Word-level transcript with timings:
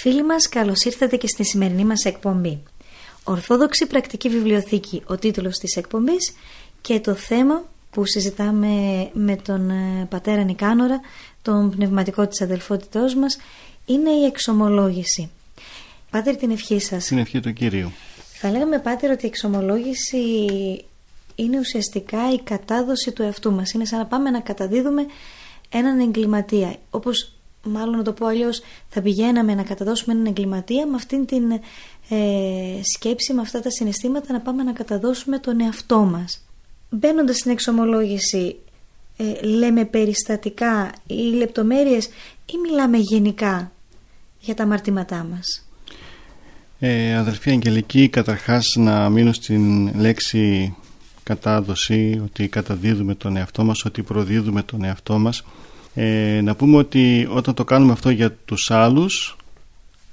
Φίλοι 0.00 0.24
μας, 0.24 0.48
καλώς 0.48 0.84
ήρθατε 0.84 1.16
και 1.16 1.26
στη 1.26 1.44
σημερινή 1.44 1.84
μας 1.84 2.04
εκπομπή. 2.04 2.62
Ορθόδοξη 3.24 3.86
Πρακτική 3.86 4.28
Βιβλιοθήκη, 4.28 5.02
ο 5.06 5.16
τίτλος 5.16 5.58
της 5.58 5.76
εκπομπής 5.76 6.34
και 6.80 7.00
το 7.00 7.14
θέμα 7.14 7.64
που 7.90 8.04
συζητάμε 8.04 8.68
με 9.12 9.36
τον 9.36 9.70
ε, 9.70 10.06
πατέρα 10.08 10.42
Νικάνορα, 10.42 11.00
τον 11.42 11.70
πνευματικό 11.70 12.26
της 12.26 12.40
αδελφότητός 12.40 13.14
μας, 13.14 13.38
είναι 13.86 14.10
η 14.10 14.24
εξομολόγηση. 14.24 15.30
Πάτερ 16.10 16.36
την 16.36 16.50
ευχή 16.50 16.80
σας. 16.80 17.04
Την 17.04 17.18
ευχή 17.18 17.40
του 17.40 17.52
Κυρίου. 17.52 17.92
Θα 18.32 18.50
λέγαμε 18.50 18.78
Πάτερ 18.78 19.10
ότι 19.10 19.24
η 19.24 19.28
εξομολόγηση 19.28 20.18
είναι 21.34 21.58
ουσιαστικά 21.58 22.32
η 22.32 22.40
κατάδοση 22.40 23.12
του 23.12 23.22
εαυτού 23.22 23.52
μας. 23.52 23.72
Είναι 23.72 23.84
σαν 23.84 23.98
να 23.98 24.06
πάμε 24.06 24.30
να 24.30 24.40
καταδίδουμε 24.40 25.06
έναν 25.68 26.00
εγκληματία. 26.00 26.76
Όπως 26.90 27.32
μάλλον 27.68 27.96
να 27.96 28.02
το 28.02 28.12
πω 28.12 28.26
αλλιώς, 28.26 28.60
θα 28.88 29.02
πηγαίναμε 29.02 29.54
να 29.54 29.62
καταδώσουμε 29.62 30.14
έναν 30.14 30.26
εγκληματία 30.26 30.86
με 30.86 30.94
αυτήν 30.94 31.26
την 31.26 31.50
ε, 32.08 32.80
σκέψη, 32.82 33.32
με 33.32 33.40
αυτά 33.40 33.60
τα 33.60 33.70
συναισθήματα 33.70 34.32
να 34.32 34.40
πάμε 34.40 34.62
να 34.62 34.72
καταδώσουμε 34.72 35.38
τον 35.38 35.60
εαυτό 35.60 35.98
μας. 35.98 36.44
Μπαίνοντας 36.90 37.36
στην 37.36 37.50
εξομολόγηση, 37.50 38.56
ε, 39.16 39.46
λέμε 39.46 39.84
περιστατικά 39.84 40.92
ή 41.06 41.14
λεπτομέρειες 41.14 42.06
ή 42.46 42.56
μιλάμε 42.62 42.98
γενικά 42.98 43.72
για 44.40 44.54
τα 44.54 44.62
αμαρτήματά 44.62 45.26
μας; 45.30 45.68
Ε, 46.78 47.16
αδελφή 47.16 47.50
Αγγελική, 47.50 48.08
καταρχάς 48.08 48.74
να 48.76 49.08
μείνω 49.08 49.32
στην 49.32 49.94
λέξη 50.00 50.74
κατάδοση, 51.22 52.20
ότι 52.24 52.48
καταδίδουμε 52.48 53.14
τον 53.14 53.36
εαυτό 53.36 53.64
μας, 53.64 53.84
ότι 53.84 54.02
προδίδουμε 54.02 54.62
τον 54.62 54.84
εαυτό 54.84 55.18
μας 55.18 55.44
ε, 55.94 56.40
να 56.42 56.54
πούμε 56.54 56.76
ότι 56.76 57.28
όταν 57.30 57.54
το 57.54 57.64
κάνουμε 57.64 57.92
αυτό 57.92 58.10
για 58.10 58.32
τους 58.32 58.70
άλλους 58.70 59.36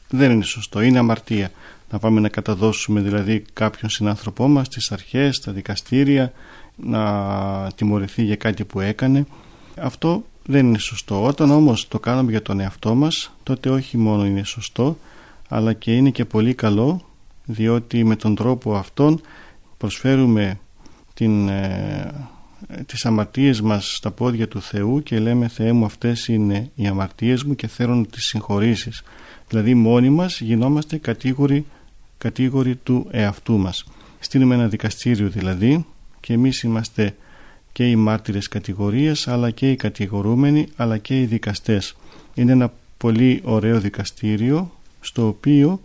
δεν 0.10 0.32
είναι 0.32 0.44
σωστό, 0.44 0.82
είναι 0.82 1.00
αμαρτία. 1.00 1.52
Να 1.92 2.00
πάμε 2.00 2.20
να 2.20 2.30
καταδώσουμε 2.30 3.02
δηλαδή 3.02 3.44
κάποιον 3.54 3.90
συνάνθρωπό 3.90 4.48
μας 4.48 4.66
στις 4.66 4.92
αρχές, 4.92 5.36
στα 5.36 5.52
δικαστήρια, 5.52 6.32
να 6.76 7.72
τιμωρηθεί 7.76 8.24
για 8.24 8.36
κάτι 8.36 8.64
που 8.64 8.80
έκανε. 8.80 9.26
Αυτό 9.78 10.24
δεν 10.46 10.66
είναι 10.68 10.78
σωστό. 10.78 11.24
Όταν 11.24 11.52
όμως 11.52 11.88
το 11.88 12.00
κάνουμε 12.00 12.32
για 12.32 12.42
τον 12.42 12.60
εαυτό 12.60 12.96
μας, 12.96 13.36
τότε 13.44 13.70
όχι 13.70 13.98
μόνο 13.98 14.26
είναι 14.26 14.44
σωστό, 14.44 14.98
αλλά 15.50 15.74
και 15.74 15.96
είναι 15.96 16.10
και 16.10 16.26
πολύ 16.26 16.54
καλό, 16.54 17.02
διότι 17.46 18.04
με 18.04 18.16
τον 18.16 18.36
τρόπο 18.36 18.76
αυτόν 18.76 19.22
προσφέρουμε 19.78 20.60
την 21.14 21.50
ε, 21.50 22.28
τις 22.86 23.06
αμαρτίες 23.06 23.62
μας 23.62 23.96
στα 23.96 24.12
πόδια 24.12 24.48
του 24.48 24.62
Θεού 24.62 25.04
και 25.04 25.20
λέμε 25.20 25.48
Θεέ 25.48 25.72
μου 25.72 25.86
αυτές 25.86 26.28
είναι 26.28 26.70
οι 26.76 26.88
αμαρτίες 26.88 27.44
μου 27.44 27.56
και 27.56 27.68
θέλω 27.68 27.96
να 27.96 28.06
τις 28.06 28.26
συγχωρήσεις 28.26 29.04
δηλαδή 29.50 29.74
μόνοι 29.74 30.10
μας 30.10 30.42
γινόμαστε 30.42 30.98
κατήγοροι, 30.98 31.66
κατήγοροι 32.18 32.76
του 32.76 33.08
εαυτού 33.12 33.58
μας. 33.58 33.86
Στείλουμε 34.20 34.56
ένα 34.56 34.68
δικαστήριο 34.68 35.30
δηλαδή 35.30 35.86
και 36.20 36.34
εμείς 36.34 36.62
είμαστε 36.62 37.16
και 37.72 37.90
οι 37.90 37.96
μάρτυρες 37.96 38.48
κατηγορίες 38.48 39.28
αλλά 39.28 39.52
και 39.52 39.72
οι 39.72 39.76
κατηγορούμενοι 39.76 40.68
αλλά 40.76 40.98
και 40.98 41.22
οι 41.22 41.26
δικαστές. 41.26 41.96
Είναι 42.34 42.52
ένα 42.52 42.74
πολύ 42.98 43.42
ωραίο 43.44 43.80
δικαστήριο 43.80 44.72
στο 45.00 45.28
οποίο 45.28 45.82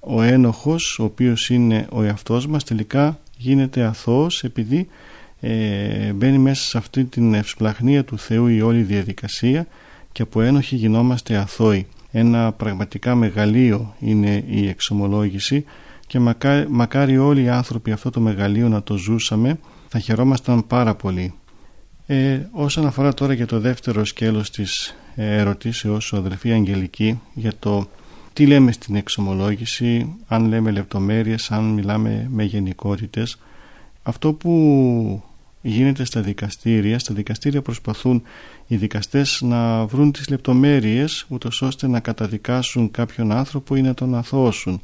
ο 0.00 0.22
ένοχος 0.22 0.98
ο 0.98 1.04
οποίος 1.04 1.50
είναι 1.50 1.86
ο 1.90 2.02
εαυτός 2.02 2.46
μας 2.46 2.64
τελικά 2.64 3.20
γίνεται 3.36 3.82
αθώος 3.82 4.44
επειδή 4.44 4.88
ε, 5.40 6.12
μπαίνει 6.12 6.38
μέσα 6.38 6.64
σε 6.64 6.78
αυτή 6.78 7.04
την 7.04 7.34
ευσπλαχνία 7.34 8.04
του 8.04 8.18
Θεού 8.18 8.46
η 8.46 8.60
όλη 8.60 8.82
διαδικασία 8.82 9.66
και 10.12 10.22
από 10.22 10.40
ένοχοι 10.40 10.76
γινόμαστε 10.76 11.36
αθώοι. 11.36 11.86
Ένα 12.10 12.52
πραγματικά 12.52 13.14
μεγαλείο 13.14 13.94
είναι 14.00 14.44
η 14.48 14.68
εξομολόγηση 14.68 15.64
και 16.06 16.18
μακάρι, 16.68 17.18
όλοι 17.18 17.42
οι 17.42 17.48
άνθρωποι 17.48 17.92
αυτό 17.92 18.10
το 18.10 18.20
μεγαλείο 18.20 18.68
να 18.68 18.82
το 18.82 18.96
ζούσαμε 18.96 19.58
θα 19.88 19.98
χαιρόμασταν 19.98 20.66
πάρα 20.66 20.94
πολύ. 20.94 21.34
Ε, 22.06 22.40
όσον 22.52 22.86
αφορά 22.86 23.14
τώρα 23.14 23.32
για 23.32 23.46
το 23.46 23.60
δεύτερο 23.60 24.04
σκέλος 24.04 24.50
της 24.50 24.96
ερωτήσεως 25.14 26.12
ο 26.12 26.16
αδερφή 26.16 26.52
Αγγελική 26.52 27.20
για 27.34 27.52
το 27.58 27.88
τι 28.32 28.46
λέμε 28.46 28.72
στην 28.72 28.96
εξομολόγηση, 28.96 30.16
αν 30.26 30.48
λέμε 30.48 30.70
λεπτομέρειες, 30.70 31.50
αν 31.50 31.64
μιλάμε 31.64 32.26
με 32.30 32.44
γενικότητες 32.44 33.38
αυτό 34.08 34.32
που 34.32 35.22
γίνεται 35.62 36.04
στα 36.04 36.20
δικαστήρια. 36.20 36.98
Στα 36.98 37.14
δικαστήρια 37.14 37.62
προσπαθούν 37.62 38.22
οι 38.66 38.76
δικαστές 38.76 39.40
να 39.42 39.86
βρουν 39.86 40.12
τις 40.12 40.28
λεπτομέρειες 40.28 41.26
ούτως 41.28 41.62
ώστε 41.62 41.88
να 41.88 42.00
καταδικάσουν 42.00 42.90
κάποιον 42.90 43.32
άνθρωπο 43.32 43.76
ή 43.76 43.80
να 43.80 43.94
τον 43.94 44.14
αθώσουν. 44.14 44.80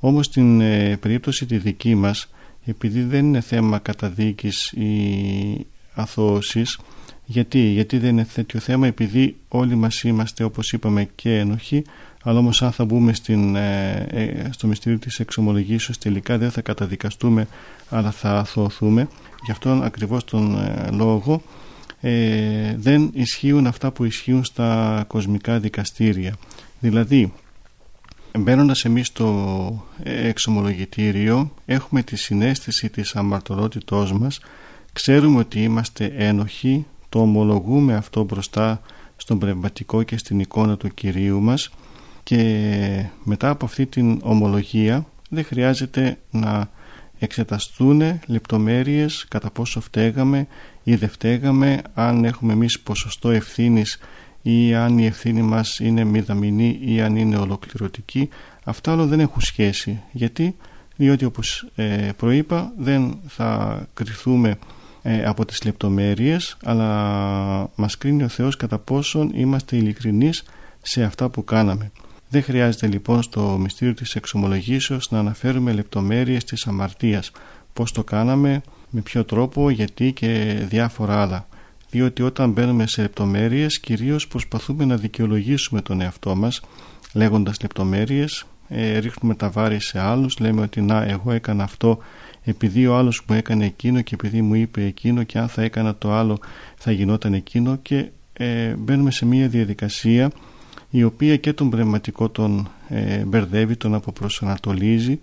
Όμως 0.00 0.26
στην 0.26 0.60
ε, 0.60 0.96
περίπτωση 0.96 1.46
τη 1.46 1.56
δική 1.58 1.94
μας 1.94 2.30
επειδή 2.64 3.02
δεν 3.02 3.24
είναι 3.24 3.40
θέμα 3.40 3.78
καταδίκης 3.78 4.72
ή 4.72 5.66
αθώωσης 5.94 6.78
γιατί, 7.24 7.58
γιατί 7.58 7.98
δεν 7.98 8.10
είναι 8.10 8.26
τέτοιο 8.34 8.60
θέμα 8.60 8.86
επειδή 8.86 9.36
όλοι 9.48 9.74
μας 9.74 10.02
είμαστε 10.02 10.44
όπως 10.44 10.72
είπαμε 10.72 11.08
και 11.14 11.38
ένοχοι 11.38 11.82
αλλά 12.26 12.38
όμως 12.38 12.62
αν 12.62 12.72
θα 12.72 12.84
μπούμε 12.84 13.12
στην, 13.12 13.56
ε, 13.56 14.06
ε, 14.10 14.52
στο 14.52 14.66
μυστήριο 14.66 14.98
της 14.98 15.18
εξομολογήσεως 15.18 15.98
τελικά 15.98 16.38
δεν 16.38 16.50
θα 16.50 16.60
καταδικαστούμε 16.60 17.46
αλλά 17.90 18.10
θα 18.10 18.30
αθωωθούμε. 18.30 19.08
Γι' 19.44 19.50
αυτόν 19.50 19.82
ακριβώς 19.82 20.24
τον 20.24 20.58
ε, 20.58 20.88
λόγο 20.90 21.42
ε, 22.00 22.74
δεν 22.76 23.10
ισχύουν 23.12 23.66
αυτά 23.66 23.90
που 23.90 24.04
ισχύουν 24.04 24.44
στα 24.44 25.04
κοσμικά 25.06 25.58
δικαστήρια. 25.58 26.34
Δηλαδή 26.80 27.32
μπαίνοντας 28.38 28.84
εμείς 28.84 29.06
στο 29.06 29.86
εξομολογητήριο 30.02 31.54
έχουμε 31.66 32.02
τη 32.02 32.16
συνέστηση 32.16 32.90
της 32.90 33.16
αμαρτωλότητός 33.16 34.12
μας. 34.12 34.40
Ξέρουμε 34.92 35.38
ότι 35.38 35.62
είμαστε 35.62 36.12
ένοχοι 36.16 36.86
το 37.08 37.20
ομολογούμε 37.20 37.94
αυτό 37.94 38.24
μπροστά 38.24 38.80
στον 39.16 39.38
πνευματικό 39.38 40.02
και 40.02 40.16
στην 40.16 40.40
εικόνα 40.40 40.76
του 40.76 40.94
Κυρίου 40.94 41.40
μας 41.40 41.70
και 42.24 43.04
μετά 43.24 43.50
από 43.50 43.64
αυτή 43.64 43.86
την 43.86 44.20
ομολογία 44.22 45.06
δεν 45.28 45.44
χρειάζεται 45.44 46.18
να 46.30 46.70
εξεταστούν 47.18 48.20
λεπτομέρειες 48.26 49.26
κατά 49.28 49.50
πόσο 49.50 49.80
φταίγαμε 49.80 50.46
ή 50.82 50.94
δεν 50.94 51.08
φταίγαμε 51.08 51.82
αν 51.94 52.24
έχουμε 52.24 52.52
εμείς 52.52 52.80
ποσοστό 52.80 53.30
ευθύνης 53.30 53.98
ή 54.42 54.74
αν 54.74 54.98
η 54.98 55.06
ευθύνη 55.06 55.42
μας 55.42 55.78
είναι 55.78 56.04
μηδαμινή 56.04 56.78
ή 56.84 57.00
αν 57.00 57.16
είναι 57.16 57.36
ολοκληρωτική. 57.36 58.28
Αυτά 58.64 58.92
όλα 58.92 59.04
δεν 59.04 59.20
έχουν 59.20 59.40
σχέση. 59.40 60.02
Γιατί; 60.12 60.56
Διότι 60.96 61.24
όπως 61.24 61.66
ε, 61.74 62.08
προείπα 62.16 62.72
δεν 62.78 63.18
θα 63.26 63.80
κρυθούμε 63.94 64.58
ε, 65.02 65.24
από 65.24 65.44
τις 65.44 65.64
λεπτομέρειες 65.64 66.56
αλλά 66.64 67.70
μας 67.74 67.98
κρίνει 67.98 68.22
ο 68.22 68.28
Θεός 68.28 68.56
κατά 68.56 68.78
πόσον 68.78 69.30
είμαστε 69.34 69.76
ειλικρινείς 69.76 70.44
σε 70.82 71.02
αυτά 71.02 71.28
που 71.28 71.44
κάναμε 71.44 71.90
δεν 72.34 72.42
χρειάζεται 72.42 72.86
λοιπόν 72.86 73.22
στο 73.22 73.56
μυστήριο 73.60 73.94
της 73.94 74.14
εξομολογήσεως 74.14 75.10
να 75.10 75.18
αναφέρουμε 75.18 75.72
λεπτομέρειες 75.72 76.44
της 76.44 76.66
αμαρτίας, 76.66 77.30
πώς 77.72 77.92
το 77.92 78.04
κάναμε, 78.04 78.62
με 78.90 79.00
ποιο 79.00 79.24
τρόπο, 79.24 79.70
γιατί 79.70 80.12
και 80.12 80.56
διάφορα 80.68 81.22
άλλα. 81.22 81.46
Διότι 81.90 82.22
όταν 82.22 82.50
μπαίνουμε 82.50 82.86
σε 82.86 83.02
λεπτομέρειες 83.02 83.80
κυρίως 83.80 84.26
προσπαθούμε 84.26 84.84
να 84.84 84.96
δικαιολογήσουμε 84.96 85.82
τον 85.82 86.00
εαυτό 86.00 86.34
μας 86.36 86.60
λέγοντας 87.12 87.60
λεπτομέρειες, 87.60 88.46
ε, 88.68 88.98
ρίχνουμε 88.98 89.34
τα 89.34 89.50
βάρη 89.50 89.80
σε 89.80 90.00
άλλους, 90.00 90.38
λέμε 90.38 90.60
ότι 90.60 90.80
να 90.80 91.04
εγώ 91.04 91.32
έκανα 91.32 91.62
αυτό 91.64 91.98
επειδή 92.44 92.86
ο 92.86 92.96
άλλος 92.96 93.22
μου 93.28 93.34
έκανε 93.34 93.64
εκείνο 93.64 94.00
και 94.00 94.14
επειδή 94.14 94.42
μου 94.42 94.54
είπε 94.54 94.84
εκείνο 94.84 95.22
και 95.22 95.38
αν 95.38 95.48
θα 95.48 95.62
έκανα 95.62 95.94
το 95.96 96.12
άλλο 96.12 96.38
θα 96.76 96.92
γινόταν 96.92 97.34
εκείνο 97.34 97.76
και 97.76 98.08
ε, 98.32 98.74
μπαίνουμε 98.78 99.10
σε 99.10 99.26
μια 99.26 99.48
διαδικασία 99.48 100.30
η 100.96 101.02
οποία 101.02 101.36
και 101.36 101.52
τον 101.52 101.70
πνευματικό 101.70 102.28
τον 102.28 102.68
ε, 102.88 103.24
μπερδεύει, 103.24 103.76
τον 103.76 103.94
αποπροσανατολίζει 103.94 105.20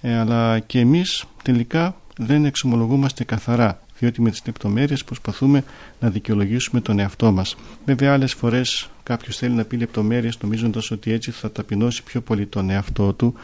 ε, 0.00 0.18
αλλά 0.18 0.58
και 0.58 0.78
εμείς 0.78 1.24
τελικά 1.42 1.96
δεν 2.18 2.44
εξομολογούμαστε 2.44 3.24
καθαρά 3.24 3.80
διότι 3.98 4.20
με 4.20 4.30
τις 4.30 4.42
λεπτομέρειες 4.46 5.04
προσπαθούμε 5.04 5.64
να 6.00 6.10
δικαιολογήσουμε 6.10 6.80
τον 6.80 6.98
εαυτό 6.98 7.32
μας. 7.32 7.56
Βέβαια 7.84 8.12
άλλες 8.12 8.34
φορές 8.34 8.88
κάποιος 9.02 9.36
θέλει 9.36 9.54
να 9.54 9.64
πει 9.64 9.76
λεπτομέρειες 9.76 10.38
νομίζοντας 10.42 10.90
ότι 10.90 11.12
έτσι 11.12 11.30
θα 11.30 11.52
ταπεινώσει 11.52 12.02
πιο 12.02 12.20
πολύ 12.20 12.46
τον 12.46 12.70
εαυτό 12.70 13.12
του 13.12 13.34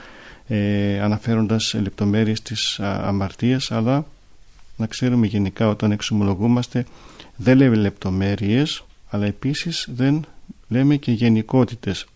ε, 0.48 1.00
αναφέροντας 1.00 1.74
λεπτομέρειες 1.82 2.42
της 2.42 2.80
αμαρτίας 2.80 3.70
αλλά 3.70 4.06
να 4.76 4.86
ξέρουμε 4.86 5.26
γενικά 5.26 5.68
όταν 5.68 5.90
εξομολογούμαστε 5.90 6.86
δεν 7.36 7.56
λέμε 7.56 7.76
λεπτομέρειες 7.76 8.84
αλλά 9.08 9.26
επίσης 9.26 9.88
δεν 9.94 10.24
λέμε 10.68 10.96
και 10.96 11.12
γενικότητες. 11.12 12.06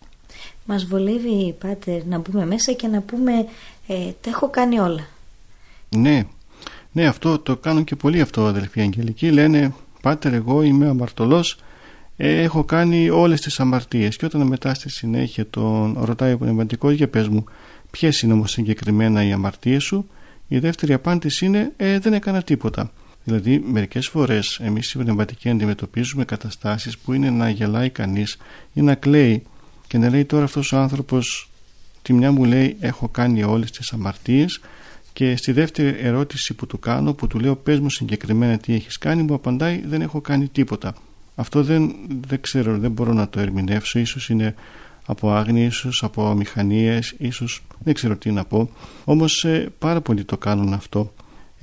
Μας 0.64 0.84
βολεύει 0.84 1.54
Πάτερ 1.58 2.04
να 2.04 2.18
μπούμε 2.18 2.46
μέσα 2.46 2.72
και 2.72 2.86
να 2.86 3.00
πούμε 3.00 3.32
ε, 3.86 3.94
τα 4.20 4.30
έχω 4.30 4.48
κάνει 4.48 4.78
όλα. 4.78 5.06
Ναι, 5.88 6.24
ναι 6.92 7.06
αυτό 7.06 7.38
το 7.38 7.56
κάνουν 7.56 7.84
και 7.84 7.96
πολλοί 7.96 8.20
αυτό 8.20 8.44
αδελφοί 8.44 8.80
Αγγελικοί 8.80 9.30
λένε 9.30 9.74
Πάτερ 10.02 10.32
εγώ 10.32 10.62
είμαι 10.62 10.88
αμαρτωλός 10.88 11.58
ε, 12.16 12.42
έχω 12.42 12.64
κάνει 12.64 13.10
όλες 13.10 13.40
τις 13.40 13.60
αμαρτίες 13.60 14.16
και 14.16 14.24
όταν 14.24 14.42
μετά 14.42 14.74
στη 14.74 14.90
συνέχεια 14.90 15.46
τον 15.50 15.96
ρωτάει 16.00 16.32
ο 16.32 16.38
πνευματικός 16.38 16.92
για 16.92 17.08
πες 17.08 17.28
μου 17.28 17.44
ποιες 17.90 18.22
είναι 18.22 18.32
όμως 18.32 18.50
συγκεκριμένα 18.50 19.24
οι 19.24 19.32
αμαρτίες 19.32 19.82
σου; 19.82 20.08
Η 20.48 20.58
δεύτερη 20.58 20.92
απάντηση 20.92 21.44
είναι 21.44 21.72
ε, 21.76 21.98
δεν 21.98 22.12
έκανα 22.12 22.42
τίποτα 22.42 22.90
Δηλαδή 23.24 23.62
μερικές 23.66 24.08
φορές 24.08 24.60
εμείς 24.62 24.92
οι 24.92 24.98
πνευματικοί 24.98 25.48
αντιμετωπίζουμε 25.48 26.24
καταστάσεις 26.24 26.98
που 26.98 27.12
είναι 27.12 27.30
να 27.30 27.50
γελάει 27.50 27.90
κανείς 27.90 28.36
ή 28.72 28.80
να 28.80 28.94
κλαίει 28.94 29.42
και 29.86 29.98
να 29.98 30.10
λέει 30.10 30.24
τώρα 30.24 30.44
αυτός 30.44 30.72
ο 30.72 30.76
άνθρωπος 30.76 31.50
τη 32.02 32.12
μια 32.12 32.32
μου 32.32 32.44
λέει 32.44 32.76
έχω 32.80 33.08
κάνει 33.08 33.42
όλες 33.42 33.70
τις 33.70 33.92
αμαρτίες 33.92 34.60
και 35.12 35.36
στη 35.36 35.52
δεύτερη 35.52 35.96
ερώτηση 36.00 36.54
που 36.54 36.66
του 36.66 36.78
κάνω 36.78 37.14
που 37.14 37.26
του 37.26 37.38
λέω 37.38 37.56
πες 37.56 37.80
μου 37.80 37.90
συγκεκριμένα 37.90 38.58
τι 38.58 38.74
έχεις 38.74 38.98
κάνει 38.98 39.22
μου 39.22 39.34
απαντάει 39.34 39.82
δεν 39.86 40.00
έχω 40.00 40.20
κάνει 40.20 40.48
τίποτα. 40.48 40.94
Αυτό 41.34 41.62
δεν, 41.62 41.94
δεν 42.28 42.40
ξέρω, 42.40 42.78
δεν 42.78 42.90
μπορώ 42.90 43.12
να 43.12 43.28
το 43.28 43.40
ερμηνεύσω, 43.40 43.98
ίσως 43.98 44.28
είναι 44.28 44.54
από 45.06 45.32
άγνοια, 45.32 45.64
ίσως 45.64 46.02
από 46.02 46.34
μηχανίες, 46.34 47.14
ίσως 47.18 47.62
δεν 47.78 47.94
ξέρω 47.94 48.16
τι 48.16 48.30
να 48.30 48.44
πω. 48.44 48.70
Όμως 49.04 49.44
ε, 49.44 49.72
πάρα 49.78 50.00
πολλοί 50.00 50.24
το 50.24 50.36
κάνουν 50.36 50.72
αυτό 50.72 51.12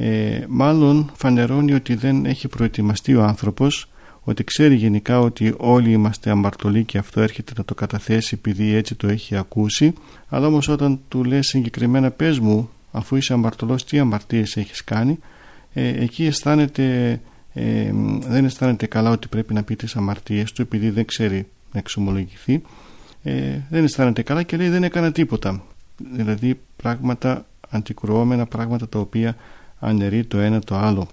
ε, 0.02 0.46
μάλλον 0.48 1.12
φανερώνει 1.16 1.74
ότι 1.74 1.96
δεν 1.96 2.26
έχει 2.26 2.48
προετοιμαστεί 2.48 3.16
ο 3.16 3.24
άνθρωπος 3.24 3.90
ότι 4.24 4.44
ξέρει 4.44 4.76
γενικά 4.76 5.20
ότι 5.20 5.54
όλοι 5.58 5.92
είμαστε 5.92 6.30
αμαρτωλοί 6.30 6.84
και 6.84 6.98
αυτό 6.98 7.22
έρχεται 7.22 7.54
να 7.58 7.66
το 7.66 7.74
καταθέσει 7.74 8.36
επειδή 8.40 8.74
έτσι 8.74 8.96
το 8.96 9.08
έχει 9.08 9.36
ακούσει. 9.36 9.94
Αλλά 10.30 10.48
όμως 10.48 10.68
όταν 10.68 11.00
του 11.08 11.24
λες 11.24 11.48
συγκεκριμένα 11.48 12.12
πες 12.12 12.40
μου 12.40 12.70
αφού 12.92 13.16
είσαι 13.16 13.34
αμαρτωλός 13.34 13.86
τι 13.86 14.00
αμαρτίες 14.00 14.58
έχεις 14.58 14.84
κάνει; 14.84 15.20
Ε, 15.74 15.88
εκεί 15.88 16.26
αισθάνεται, 16.26 17.20
ε, 17.54 17.92
δεν 18.28 18.46
αισθάνεται 18.46 18.86
καλά 18.86 19.10
ότι 19.10 19.28
πρέπει 19.28 19.54
να 19.54 19.64
πει 19.64 19.76
τις 19.76 19.96
αμαρτίες 19.96 20.52
του 20.52 20.62
επειδή 20.62 20.90
δεν 20.90 21.06
ξέρει 21.06 21.48
να 21.72 21.80
εξομολογηθεί. 21.80 22.62
Ε, 23.24 23.60
δεν 23.70 23.84
αισθάνεται 23.84 24.22
καλά 24.22 24.44
και 24.44 24.58
λέει 24.58 24.70
δεν 24.70 24.84
έκανα 24.84 25.12
τίποτα 25.12 25.62
δηλαδή 26.14 26.60
πράγματα 26.76 27.46
αντικρουόμενα 27.70 28.46
πράγματα 28.46 28.90
τα 28.90 29.00
οποία 29.00 29.36
αναιρεί 29.80 30.24
το 30.24 30.38
ένα 30.40 30.60
το 30.60 30.76
άλλο. 30.76 31.08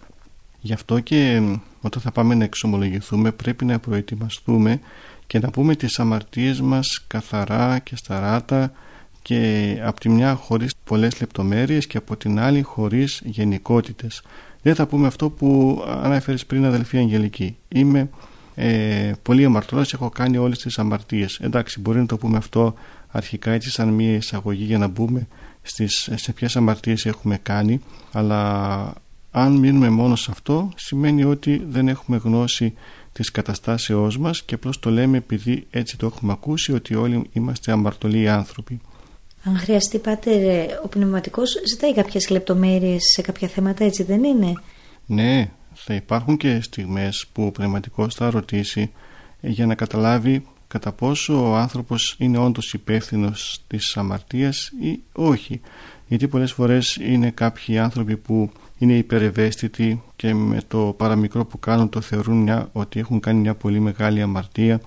Γι' 0.61 0.73
αυτό 0.73 1.01
και 1.01 1.43
όταν 1.81 2.03
θα 2.03 2.11
πάμε 2.11 2.35
να 2.35 2.45
εξομολογηθούμε 2.45 3.33
πρέπει 3.33 3.65
να 3.65 3.79
προετοιμαστούμε 3.79 4.81
και 5.27 5.39
να 5.39 5.51
πούμε 5.51 5.75
τις 5.75 5.99
αμαρτίες 5.99 6.61
μας 6.61 7.05
καθαρά 7.07 7.79
και 7.79 7.97
σταράτα 7.97 8.73
και 9.23 9.79
από 9.83 10.01
τη 10.01 10.09
μια 10.09 10.35
χωρίς 10.35 10.73
πολλές 10.85 11.21
λεπτομέρειες 11.21 11.87
και 11.87 11.97
από 11.97 12.17
την 12.17 12.39
άλλη 12.39 12.63
χωρίς 12.63 13.23
γενικότητες. 13.25 14.23
Δεν 14.63 14.75
θα 14.75 14.87
πούμε 14.87 15.07
αυτό 15.07 15.31
που 15.31 15.83
ανέφερες 16.03 16.47
πριν 16.47 16.65
αδελφή 16.65 16.99
Αγγελική. 16.99 17.57
Είμαι 17.69 18.09
ε, 18.55 19.13
πολύ 19.23 19.45
αμαρτωλός, 19.45 19.93
έχω 19.93 20.09
κάνει 20.09 20.37
όλες 20.37 20.59
τις 20.59 20.79
αμαρτίες. 20.79 21.39
Εντάξει, 21.41 21.81
μπορεί 21.81 21.99
να 21.99 22.07
το 22.07 22.17
πούμε 22.17 22.37
αυτό 22.37 22.75
αρχικά 23.09 23.51
έτσι 23.51 23.71
σαν 23.71 23.89
μια 23.89 24.15
εισαγωγή 24.15 24.65
για 24.65 24.79
να 24.79 24.87
μπούμε 24.87 25.27
στις, 25.69 26.11
σε 26.15 26.33
ποιες 26.33 26.57
αμαρτίες 26.57 27.07
έχουμε 27.07 27.39
κάνει 27.43 27.81
αλλά 28.13 28.93
αν 29.31 29.53
μείνουμε 29.53 29.91
μόνο 29.91 30.17
σε 30.17 30.31
αυτό 30.31 30.73
σημαίνει 30.77 31.25
ότι 31.25 31.67
δεν 31.69 31.89
έχουμε 31.89 32.17
γνώση 32.17 32.75
της 33.13 33.31
καταστάσεώς 33.31 34.19
μας 34.19 34.43
και 34.43 34.55
απλώς 34.55 34.79
το 34.79 34.91
λέμε 34.91 35.17
επειδή 35.17 35.67
έτσι 35.71 35.99
το 35.99 36.07
έχουμε 36.07 36.33
ακούσει 36.33 36.73
ότι 36.73 36.95
όλοι 36.95 37.31
είμαστε 37.33 37.73
αμαρτωλοί 37.73 38.29
άνθρωποι. 38.29 38.81
Αν 39.45 39.59
χρειαστεί 39.59 39.99
πάτε 39.99 40.67
ο 40.85 40.89
πνευματικός 40.89 41.61
ζητάει 41.67 41.95
κάποιες 41.95 42.29
λεπτομέρειες 42.29 43.03
σε 43.15 43.23
κάποια 43.23 43.49
θέματα 43.49 43.85
έτσι 43.85 44.03
δεν 44.03 44.25
είναι; 44.25 44.53
Ναι, 45.07 45.51
θα 45.75 45.95
υπάρχουν 45.95 46.37
και 46.37 46.61
στιγμές 46.61 47.27
που 47.33 47.47
ο 47.47 47.51
πνευματικός 47.51 48.15
θα 48.15 48.31
ρωτήσει 48.31 48.93
για 49.41 49.67
να 49.67 49.75
καταλάβει 49.75 50.47
κατά 50.69 50.93
πόσο 50.93 51.51
ο 51.51 51.57
άνθρωπος 51.57 52.17
είναι 52.19 52.39
όντως 52.39 52.73
υπεύθυνος 52.73 53.65
της 53.67 53.97
αμαρτίας 53.97 54.73
ή 54.81 55.01
όχι. 55.13 55.61
Γιατί 56.09 56.29
πολλές 56.29 56.53
φορές 56.53 56.97
είναι 56.97 57.31
κάποιοι 57.31 57.79
άνθρωποι 57.79 58.17
που 58.17 58.51
είναι 58.79 58.97
υπερευαίσθητοι 58.97 60.03
και 60.17 60.35
με 60.35 60.61
το 60.69 60.95
παραμικρό 60.97 61.45
που 61.45 61.59
κάνουν 61.59 61.89
το 61.89 62.01
θεωρούν 62.01 62.37
μια, 62.37 62.69
ότι 62.73 63.01
έχουν 63.01 63.21
κάνει 63.21 63.41
μια 63.41 63.55
πολύ 63.55 63.81
μεγάλη 63.81 64.23
αμαρτία 64.23 64.81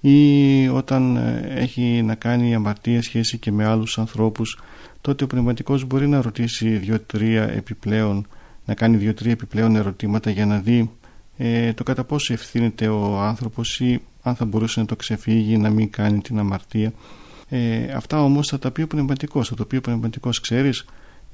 ή 0.00 0.68
όταν 0.68 1.16
ε, 1.16 1.46
έχει 1.48 2.02
να 2.02 2.14
κάνει 2.14 2.54
αμαρτία 2.54 3.02
σχέση 3.02 3.38
και 3.38 3.52
με 3.52 3.64
άλλους 3.64 3.98
ανθρώπους 3.98 4.60
τότε 5.00 5.24
ο 5.24 5.26
πνευματικός 5.26 5.84
μπορεί 5.84 6.08
να 6.08 6.22
ρωτήσει 6.22 6.68
δύο-τρία 6.68 7.48
επιπλέον 7.48 8.26
να 8.64 8.74
κάνει 8.74 8.96
δύο-τρία 8.96 9.32
επιπλέον 9.32 9.76
ερωτήματα 9.76 10.30
για 10.30 10.46
να 10.46 10.58
δει 10.58 10.90
ε, 11.36 11.72
το 11.72 11.82
κατά 11.82 12.04
πόσο 12.04 12.32
ευθύνεται 12.32 12.88
ο 12.88 13.18
άνθρωπος 13.18 13.80
ή 13.80 14.02
αν 14.28 14.34
θα 14.34 14.44
μπορούσε 14.44 14.80
να 14.80 14.86
το 14.86 14.96
ξεφύγει, 14.96 15.56
να 15.56 15.70
μην 15.70 15.90
κάνει 15.90 16.20
την 16.20 16.38
αμαρτία. 16.38 16.92
Ε, 17.48 17.92
αυτά 17.92 18.22
όμως 18.22 18.48
θα 18.48 18.58
τα 18.58 18.70
πει 18.70 18.82
ο 18.82 18.86
πνευματικός. 18.86 19.48
Θα 19.48 19.54
το 19.54 19.64
πει 19.64 19.76
ο 19.76 19.80
πνευματικός, 19.80 20.40
ξέρεις, 20.40 20.84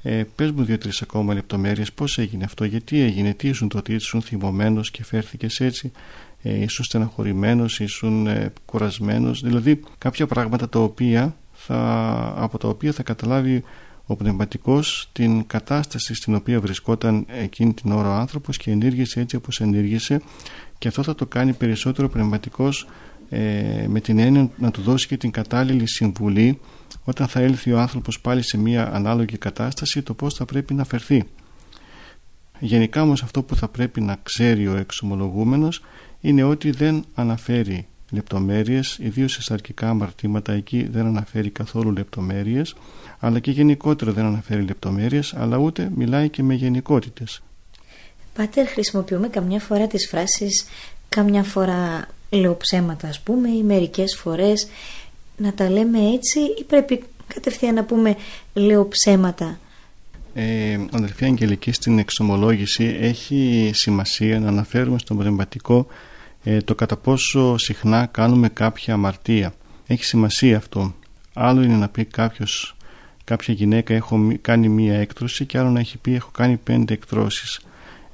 ε, 0.01 0.23
πες 0.35 0.51
μου 0.51 0.63
δύο-τρεις 0.63 1.01
ακόμα 1.01 1.33
λεπτομέρειες, 1.33 1.93
πώς 1.93 2.17
έγινε 2.17 2.43
αυτό, 2.43 2.63
γιατί 2.63 2.99
έγινε, 2.99 3.33
τι 3.33 3.47
ήσουν 3.47 3.67
τότε, 3.67 3.93
ήσουν 3.93 4.21
θυμωμένος 4.21 4.91
και 4.91 5.03
φέρθηκες 5.03 5.59
έτσι, 5.59 5.91
ε, 6.41 6.61
ήσουν 6.61 6.85
στεναχωρημένος, 6.85 7.79
ήσουν 7.79 8.27
ε, 8.27 8.53
κουρασμένος. 8.65 9.41
Δηλαδή 9.41 9.79
κάποια 9.97 10.27
πράγματα 10.27 10.69
τα 10.69 10.79
οποία 10.79 11.35
θα, 11.53 12.33
από 12.37 12.57
τα 12.57 12.67
οποία 12.67 12.91
θα 12.91 13.03
καταλάβει 13.03 13.63
ο 14.05 14.15
πνευματικός 14.15 15.09
την 15.11 15.47
κατάσταση 15.47 16.13
στην 16.13 16.35
οποία 16.35 16.59
βρισκόταν 16.59 17.25
εκείνη 17.27 17.73
την 17.73 17.91
ώρα 17.91 18.09
ο 18.09 18.13
άνθρωπος 18.13 18.57
και 18.57 18.71
ενήργησε 18.71 19.19
έτσι 19.19 19.35
όπως 19.35 19.61
ενήργησε 19.61 20.21
και 20.77 20.87
αυτό 20.87 21.03
θα 21.03 21.15
το 21.15 21.25
κάνει 21.25 21.53
περισσότερο 21.53 22.09
πνευματικός 22.09 22.87
ε, 23.29 23.85
με 23.87 23.99
την 23.99 24.19
έννοια 24.19 24.49
να 24.57 24.71
του 24.71 24.81
δώσει 24.81 25.07
και 25.07 25.17
την 25.17 25.31
κατάλληλη 25.31 25.87
συμβουλή 25.87 26.59
όταν 27.03 27.27
θα 27.27 27.39
έλθει 27.39 27.71
ο 27.71 27.79
άνθρωπος 27.79 28.19
πάλι 28.19 28.41
σε 28.41 28.57
μια 28.57 28.93
ανάλογη 28.93 29.37
κατάσταση 29.37 30.01
το 30.01 30.13
πώς 30.13 30.33
θα 30.33 30.45
πρέπει 30.45 30.73
να 30.73 30.83
φερθεί. 30.83 31.23
Γενικά 32.59 33.01
όμως 33.01 33.23
αυτό 33.23 33.43
που 33.43 33.55
θα 33.55 33.67
πρέπει 33.67 34.01
να 34.01 34.17
ξέρει 34.23 34.67
ο 34.67 34.75
εξομολογούμενος 34.75 35.81
είναι 36.21 36.43
ότι 36.43 36.71
δεν 36.71 37.05
αναφέρει 37.13 37.87
λεπτομέρειες, 38.11 38.97
ιδίως 39.01 39.31
σε 39.31 39.41
σαρκικά 39.41 39.89
αμαρτήματα 39.89 40.53
εκεί 40.53 40.87
δεν 40.91 41.05
αναφέρει 41.05 41.49
καθόλου 41.49 41.91
λεπτομέρειες 41.91 42.75
αλλά 43.23 43.39
και 43.39 43.51
γενικότερα 43.51 44.11
δεν 44.11 44.25
αναφέρει 44.25 44.61
λεπτομέρειες 44.61 45.33
αλλά 45.33 45.57
ούτε 45.57 45.91
μιλάει 45.95 46.29
και 46.29 46.43
με 46.43 46.53
γενικότητες. 46.53 47.41
Πάτερ, 48.35 48.67
χρησιμοποιούμε 48.67 49.27
καμιά 49.27 49.59
φορά 49.59 49.87
τις 49.87 50.07
φράσεις, 50.07 50.65
καμιά 51.09 51.43
φορά 51.43 52.07
λέω 52.29 52.57
ψέματα 52.57 53.07
ας 53.07 53.19
πούμε 53.19 53.49
ή 53.49 53.63
μερικές 53.63 54.15
φορές 54.15 54.67
να 55.37 55.53
τα 55.53 55.69
λέμε 55.69 55.99
έτσι 56.13 56.39
ή 56.39 56.63
πρέπει 56.63 57.03
κατευθείαν 57.27 57.73
να 57.73 57.83
πούμε 57.83 58.15
λέω 58.53 58.87
ψέματα. 58.87 59.59
Ε, 60.33 60.79
αδελφή 60.91 61.25
Αγγελική 61.25 61.71
στην 61.71 61.99
εξομολόγηση 61.99 62.97
έχει 62.99 63.71
σημασία 63.73 64.39
να 64.39 64.47
αναφέρουμε 64.47 64.97
στον 64.97 65.17
πνευματικό 65.17 65.87
ε, 66.43 66.61
το 66.61 66.75
κατά 66.75 66.97
πόσο 66.97 67.57
συχνά 67.57 68.05
κάνουμε 68.05 68.49
κάποια 68.49 68.93
αμαρτία. 68.93 69.53
Έχει 69.87 70.03
σημασία 70.03 70.57
αυτό. 70.57 70.95
Άλλο 71.33 71.61
είναι 71.61 71.75
να 71.75 71.89
πει 71.89 72.05
κάποιος, 72.05 72.75
κάποια 73.23 73.53
γυναίκα 73.53 73.93
έχω 73.93 74.37
κάνει 74.41 74.69
μία 74.69 74.99
έκτρωση 74.99 75.45
και 75.45 75.57
άλλο 75.57 75.69
να 75.69 75.79
έχει 75.79 75.97
πει 75.97 76.15
έχω 76.15 76.29
κάνει 76.33 76.57
πέντε 76.57 76.93
εκτρώσεις 76.93 77.61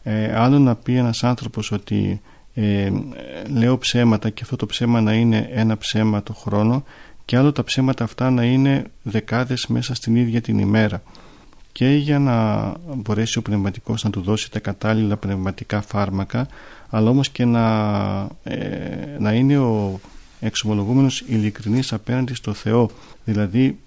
Ε, 0.04 0.36
άλλο 0.36 0.60
να 0.60 0.76
πει 0.76 0.96
ένας 0.96 1.24
άνθρωπος 1.24 1.72
ότι 1.72 2.22
ε, 2.54 2.92
λέω 3.48 3.78
ψέματα 3.78 4.30
και 4.30 4.42
αυτό 4.44 4.56
το 4.56 4.66
ψέμα 4.66 5.02
να 5.02 5.14
είναι 5.14 5.50
ένα 5.52 5.78
ψέμα 5.78 6.24
το 6.24 6.34
χρόνο 6.34 6.84
και 7.26 7.38
άλλο 7.38 7.52
τα 7.52 7.64
ψέματα 7.64 8.04
αυτά 8.04 8.30
να 8.30 8.44
είναι 8.44 8.84
δεκάδες 9.04 9.68
μέσα 9.68 9.94
στην 9.94 10.16
ίδια 10.16 10.42
την 10.42 10.60
ημέρα 10.60 11.02
και 11.72 11.90
για 11.90 12.20
να 12.20 12.74
μπορέσει 12.96 13.38
ο 13.38 13.42
πνευματικός 13.42 14.04
να 14.04 14.10
του 14.10 14.22
δώσει 14.22 14.52
τα 14.52 14.60
κατάλληλα 14.60 15.18
πνευματικά 15.18 15.82
φάρμακα 15.82 16.48
αλλά 16.90 17.10
όμως 17.10 17.30
και 17.30 17.46
να, 17.46 17.66
ε, 18.44 19.18
να 19.20 19.34
είναι 19.34 19.58
ο 19.58 20.00
εξομολογούμενος 20.40 21.22
ειλικρινής 21.28 21.94
απέναντι 21.94 22.34
στο 22.34 22.54
Θεό. 22.54 22.90
Δηλαδή 23.26 23.80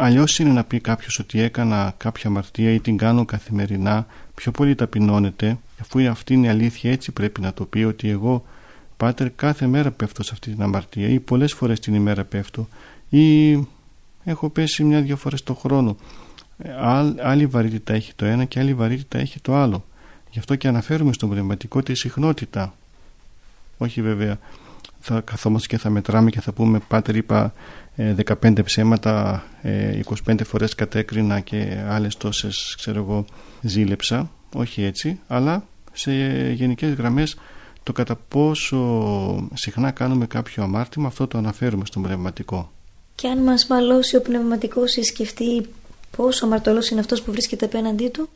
αλλιώς 0.00 0.38
είναι 0.38 0.50
να 0.50 0.64
πει 0.64 0.80
κάποιος 0.80 1.18
ότι 1.18 1.40
έκανα 1.40 1.94
κάποια 1.96 2.30
αμαρτία 2.30 2.72
ή 2.72 2.80
την 2.80 2.96
κάνω 2.96 3.24
καθημερινά 3.24 4.06
πιο 4.34 4.50
πολύ 4.50 4.74
ταπεινώνεται 4.74 5.58
αφού 5.80 6.08
αυτή 6.08 6.34
είναι 6.34 6.46
η 6.46 6.50
αλήθεια 6.50 6.90
έτσι 6.90 7.12
πρέπει 7.12 7.40
να 7.40 7.52
το 7.52 7.64
πει 7.64 7.78
ότι 7.78 8.08
εγώ 8.08 8.44
πάτερ 8.96 9.30
κάθε 9.30 9.66
μέρα 9.66 9.90
πέφτω 9.90 10.22
σε 10.22 10.30
αυτή 10.32 10.50
την 10.50 10.62
αμαρτία 10.62 11.08
ή 11.08 11.20
πολλές 11.20 11.52
φορές 11.52 11.80
την 11.80 11.94
ημέρα 11.94 12.24
πέφτω 12.24 12.68
ή 13.08 13.52
έχω 14.24 14.48
πέσει 14.48 14.84
μια-δυο 14.84 15.16
φορές 15.16 15.42
το 15.42 15.54
χρόνο. 15.54 15.96
Άλλη 17.22 17.46
βαρύτητα 17.46 17.92
έχει 17.92 18.12
το 18.16 18.24
ένα 18.24 18.44
και 18.44 18.60
άλλη 18.60 18.74
βαρύτητα 18.74 19.18
έχει 19.18 19.40
το 19.40 19.54
άλλο 19.54 19.84
γι' 20.30 20.38
αυτό 20.38 20.56
και 20.56 20.68
αναφέρουμε 20.68 21.12
στον 21.12 21.30
πνευματικό 21.30 21.82
τη 21.82 21.94
συχνότητα. 21.94 22.74
Όχι 23.78 24.02
βέβαια 24.02 24.38
θα 25.00 25.20
καθόμαστε 25.20 25.66
και 25.66 25.78
θα 25.78 25.90
μετράμε 25.90 26.30
και 26.30 26.40
θα 26.40 26.52
πούμε 26.52 26.78
πάτερ 26.88 27.16
είπα 27.16 27.52
15 27.96 28.58
ε, 28.58 28.62
ψέματα 28.62 29.44
25 29.62 30.40
ε, 30.40 30.44
φορές 30.44 30.74
κατέκρινα 30.74 31.40
και 31.40 31.84
άλλες 31.88 32.16
τόσες 32.16 32.74
ξέρω 32.78 32.98
εγώ 32.98 33.24
ζήλεψα. 33.60 34.30
Όχι 34.54 34.82
έτσι 34.82 35.20
αλλά 35.26 35.64
σε 35.92 36.12
γενικές 36.52 36.94
γραμμές 36.94 37.36
το 37.82 37.92
κατά 37.92 38.16
πόσο 38.16 39.48
συχνά 39.54 39.90
κάνουμε 39.90 40.26
κάποιο 40.26 40.62
αμάρτημα 40.62 41.06
αυτό 41.06 41.26
το 41.26 41.38
αναφέρουμε 41.38 41.84
στον 41.84 42.02
πνευματικό. 42.02 42.72
Και 43.14 43.28
αν 43.28 43.38
μας 43.38 43.66
μαλώσει 43.66 44.16
ο 44.16 44.22
πνευματικός 44.22 44.96
ή 44.96 45.02
σκεφτεί 45.02 45.68
πόσο 46.16 46.44
αμαρτωλός 46.44 46.90
είναι 46.90 47.00
αυτός 47.00 47.22
που 47.22 47.32
βρίσκεται 47.32 47.64
απέναντί 47.64 48.08
του; 48.08 48.28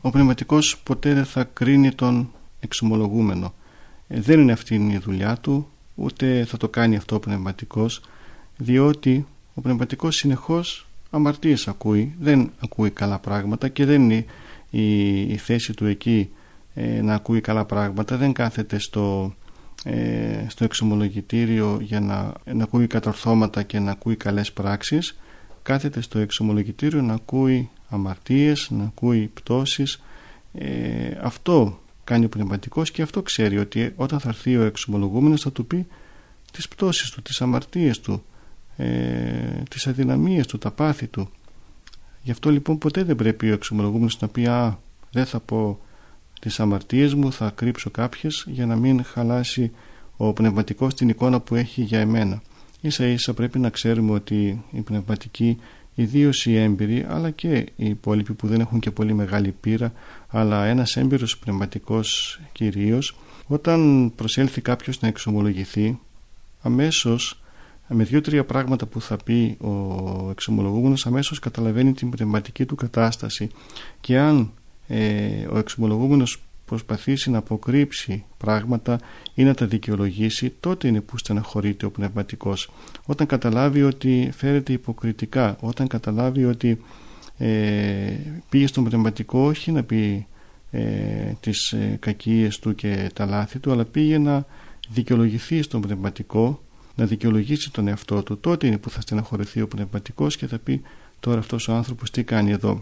Ο 0.00 0.10
πνευματικός 0.10 0.78
ποτέ 0.78 1.14
δεν 1.14 1.24
θα 1.24 1.44
κρίνει 1.44 1.92
τον 1.92 2.32
εξομολογούμενο. 2.60 3.54
Ε, 4.08 4.20
δεν 4.20 4.40
είναι 4.40 4.52
αυτή 4.52 4.74
η 4.74 4.98
δουλειά 5.04 5.36
του 5.36 5.68
ούτε 5.94 6.44
θα 6.48 6.56
το 6.56 6.68
κάνει 6.68 6.96
αυτό 6.96 7.16
ο 7.16 7.18
πνευματικός 7.18 8.00
διότι 8.56 9.26
ο 9.54 9.60
πνευματικός 9.60 10.16
συνεχώς 10.16 10.86
αμαρτίες 11.10 11.68
ακούει 11.68 12.14
δεν 12.20 12.50
ακούει 12.60 12.90
καλά 12.90 13.18
πράγματα 13.18 13.68
και 13.68 13.84
δεν 13.84 14.02
είναι 14.02 14.24
η, 14.70 15.20
η 15.20 15.36
θέση 15.36 15.74
του 15.74 15.86
εκεί 15.86 16.30
ε, 16.74 17.02
να 17.02 17.14
ακούει 17.14 17.40
καλά 17.40 17.64
πράγματα 17.64 18.16
δεν 18.16 18.32
κάθεται 18.32 18.78
στο, 18.78 19.34
ε, 19.84 20.46
στο 20.48 20.64
εξομολογητήριο 20.64 21.78
για 21.80 22.00
να, 22.00 22.32
να 22.52 22.64
ακούει 22.64 22.86
κατορθώματα 22.86 23.62
και 23.62 23.78
να 23.78 23.90
ακούει 23.90 24.16
καλές 24.16 24.52
πράξεις. 24.52 25.18
Κάθεται 25.62 26.00
στο 26.00 26.18
εξομολογητήριο 26.18 27.02
να 27.02 27.14
ακούει 27.14 27.70
αμαρτίες, 27.88 28.70
να 28.70 28.84
ακούει 28.84 29.30
πτώσεις. 29.34 30.02
Ε, 30.52 31.18
αυτό 31.22 31.80
κάνει 32.04 32.24
ο 32.24 32.28
πνευματικός 32.28 32.90
και 32.90 33.02
αυτό 33.02 33.22
ξέρει 33.22 33.58
ότι 33.58 33.92
όταν 33.96 34.20
θα 34.20 34.28
έρθει 34.28 34.56
ο 34.56 34.62
εξομολογούμενος 34.62 35.40
θα 35.40 35.52
του 35.52 35.66
πει 35.66 35.86
τις 36.52 36.68
πτώσεις 36.68 37.10
του, 37.10 37.22
τις 37.22 37.42
αμαρτίες 37.42 38.00
του 38.00 38.24
ε, 38.82 39.62
τις 39.70 39.86
αδυναμίες 39.86 40.46
του, 40.46 40.58
τα 40.58 40.70
πάθη 40.70 41.06
του. 41.06 41.30
Γι' 42.22 42.30
αυτό 42.30 42.50
λοιπόν 42.50 42.78
ποτέ 42.78 43.02
δεν 43.04 43.16
πρέπει 43.16 43.50
ο 43.50 43.52
εξομολογούμενος 43.52 44.20
να 44.20 44.28
πει 44.28 44.46
α 44.46 44.78
δεν 45.10 45.26
θα 45.26 45.40
πω 45.40 45.78
τις 46.40 46.60
αμαρτίες 46.60 47.14
μου 47.14 47.32
θα 47.32 47.52
κρύψω 47.54 47.90
κάποιες 47.90 48.44
για 48.48 48.66
να 48.66 48.76
μην 48.76 49.04
χαλάσει 49.04 49.70
ο 50.16 50.32
πνευματικός 50.32 50.94
την 50.94 51.08
εικόνα 51.08 51.40
που 51.40 51.54
έχει 51.54 51.82
για 51.82 52.00
εμένα 52.00 52.42
ίσα 52.80 53.06
ίσα 53.06 53.34
πρέπει 53.34 53.58
να 53.58 53.70
ξέρουμε 53.70 54.12
ότι 54.12 54.64
οι 54.70 54.80
πνευματικοί 54.80 55.58
ιδίως 55.94 56.46
οι 56.46 56.56
έμπειροι 56.56 57.06
αλλά 57.08 57.30
και 57.30 57.56
οι 57.76 57.88
υπόλοιποι 57.88 58.32
που 58.32 58.46
δεν 58.46 58.60
έχουν 58.60 58.80
και 58.80 58.90
πολύ 58.90 59.14
μεγάλη 59.14 59.54
πείρα 59.60 59.92
αλλά 60.28 60.64
ένας 60.64 60.96
έμπειρος 60.96 61.38
πνευματικός 61.38 62.40
κυρίως 62.52 63.16
όταν 63.46 64.12
προσέλθει 64.16 64.60
κάποιος 64.60 65.00
να 65.00 65.08
εξομολογηθεί 65.08 65.98
αμέσως 66.62 67.41
με 67.88 68.04
δύο-τρία 68.04 68.44
πράγματα 68.44 68.86
που 68.86 69.00
θα 69.00 69.16
πει 69.16 69.56
ο 69.60 70.30
εξομολογούμενος 70.30 71.06
αμέσως 71.06 71.38
καταλαβαίνει 71.38 71.92
την 71.92 72.10
πνευματική 72.10 72.64
του 72.64 72.74
κατάσταση. 72.74 73.50
Και 74.00 74.18
αν 74.18 74.50
ε, 74.88 75.46
ο 75.50 75.58
εξομολογούμενος 75.58 76.42
προσπαθήσει 76.64 77.30
να 77.30 77.38
αποκρύψει 77.38 78.24
πράγματα 78.36 79.00
ή 79.34 79.44
να 79.44 79.54
τα 79.54 79.66
δικαιολογήσει 79.66 80.54
τότε 80.60 80.88
είναι 80.88 81.00
που 81.00 81.18
στεναχωρείται 81.18 81.86
ο 81.86 81.90
πνευματικός. 81.90 82.70
Όταν 83.06 83.26
καταλάβει 83.26 83.82
ότι 83.82 84.30
φέρεται 84.34 84.72
υποκριτικά 84.72 85.56
όταν 85.60 85.86
καταλάβει 85.86 86.44
ότι 86.44 86.80
ε, 87.38 88.16
πήγε 88.48 88.66
στον 88.66 88.84
πνευματικό 88.84 89.40
όχι 89.40 89.72
να 89.72 89.82
πει 89.82 90.26
ε, 90.70 91.32
τις 91.40 91.72
ε, 91.72 91.96
κακίες 92.00 92.58
του 92.58 92.74
και 92.74 93.10
τα 93.14 93.26
λάθη 93.26 93.58
του 93.58 93.72
αλλά 93.72 93.84
πήγε 93.84 94.18
να 94.18 94.46
δικαιολογηθεί 94.88 95.62
στον 95.62 95.80
πνευματικό 95.80 96.62
να 96.94 97.04
δικαιολογήσει 97.04 97.72
τον 97.72 97.88
εαυτό 97.88 98.22
του. 98.22 98.38
Τότε 98.38 98.66
είναι 98.66 98.78
που 98.78 98.90
θα 98.90 99.00
στεναχωρηθεί 99.00 99.60
ο 99.60 99.68
πνευματικός 99.68 100.36
και 100.36 100.46
θα 100.46 100.58
πει 100.58 100.82
τώρα 101.20 101.38
αυτός 101.38 101.68
ο 101.68 101.72
άνθρωπος 101.72 102.10
τι 102.10 102.24
κάνει 102.24 102.50
εδώ. 102.50 102.80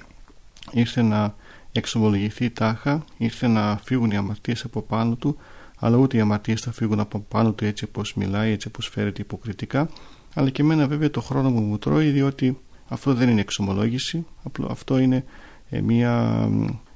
Ήρθε 0.73 1.03
να 1.03 1.35
εξομολογηθεί 1.73 2.51
τάχα 2.51 3.05
ήρθε 3.17 3.47
να 3.47 3.81
φύγουν 3.85 4.11
οι 4.11 4.17
αμαρτίες 4.17 4.65
από 4.65 4.83
πάνω 4.83 5.15
του 5.15 5.37
αλλά 5.79 5.97
ούτε 5.97 6.17
οι 6.17 6.21
αμαρτίες 6.21 6.61
θα 6.61 6.73
φύγουν 6.73 7.01
από 7.01 7.19
πάνω 7.19 7.53
του 7.53 7.65
έτσι 7.65 7.85
όπως 7.85 8.15
μιλάει, 8.15 8.53
έτσι 8.53 8.69
όπως 8.69 8.89
φέρεται 8.89 9.23
υποκριτικά. 9.23 9.91
Αλλά 10.35 10.51
και 10.51 10.63
εμένα 10.63 10.87
βέβαια 10.87 11.11
το 11.11 11.21
χρόνο 11.21 11.51
μου 11.51 11.61
μου 11.61 11.79
τρώει 11.79 12.11
διότι 12.11 12.59
αυτό 12.89 13.15
δεν 13.15 13.29
είναι 13.29 13.41
εξομολόγηση. 13.41 14.27
Αυτό 14.69 14.99
είναι 14.99 15.25
ε, 15.71 15.81
μια 15.81 16.49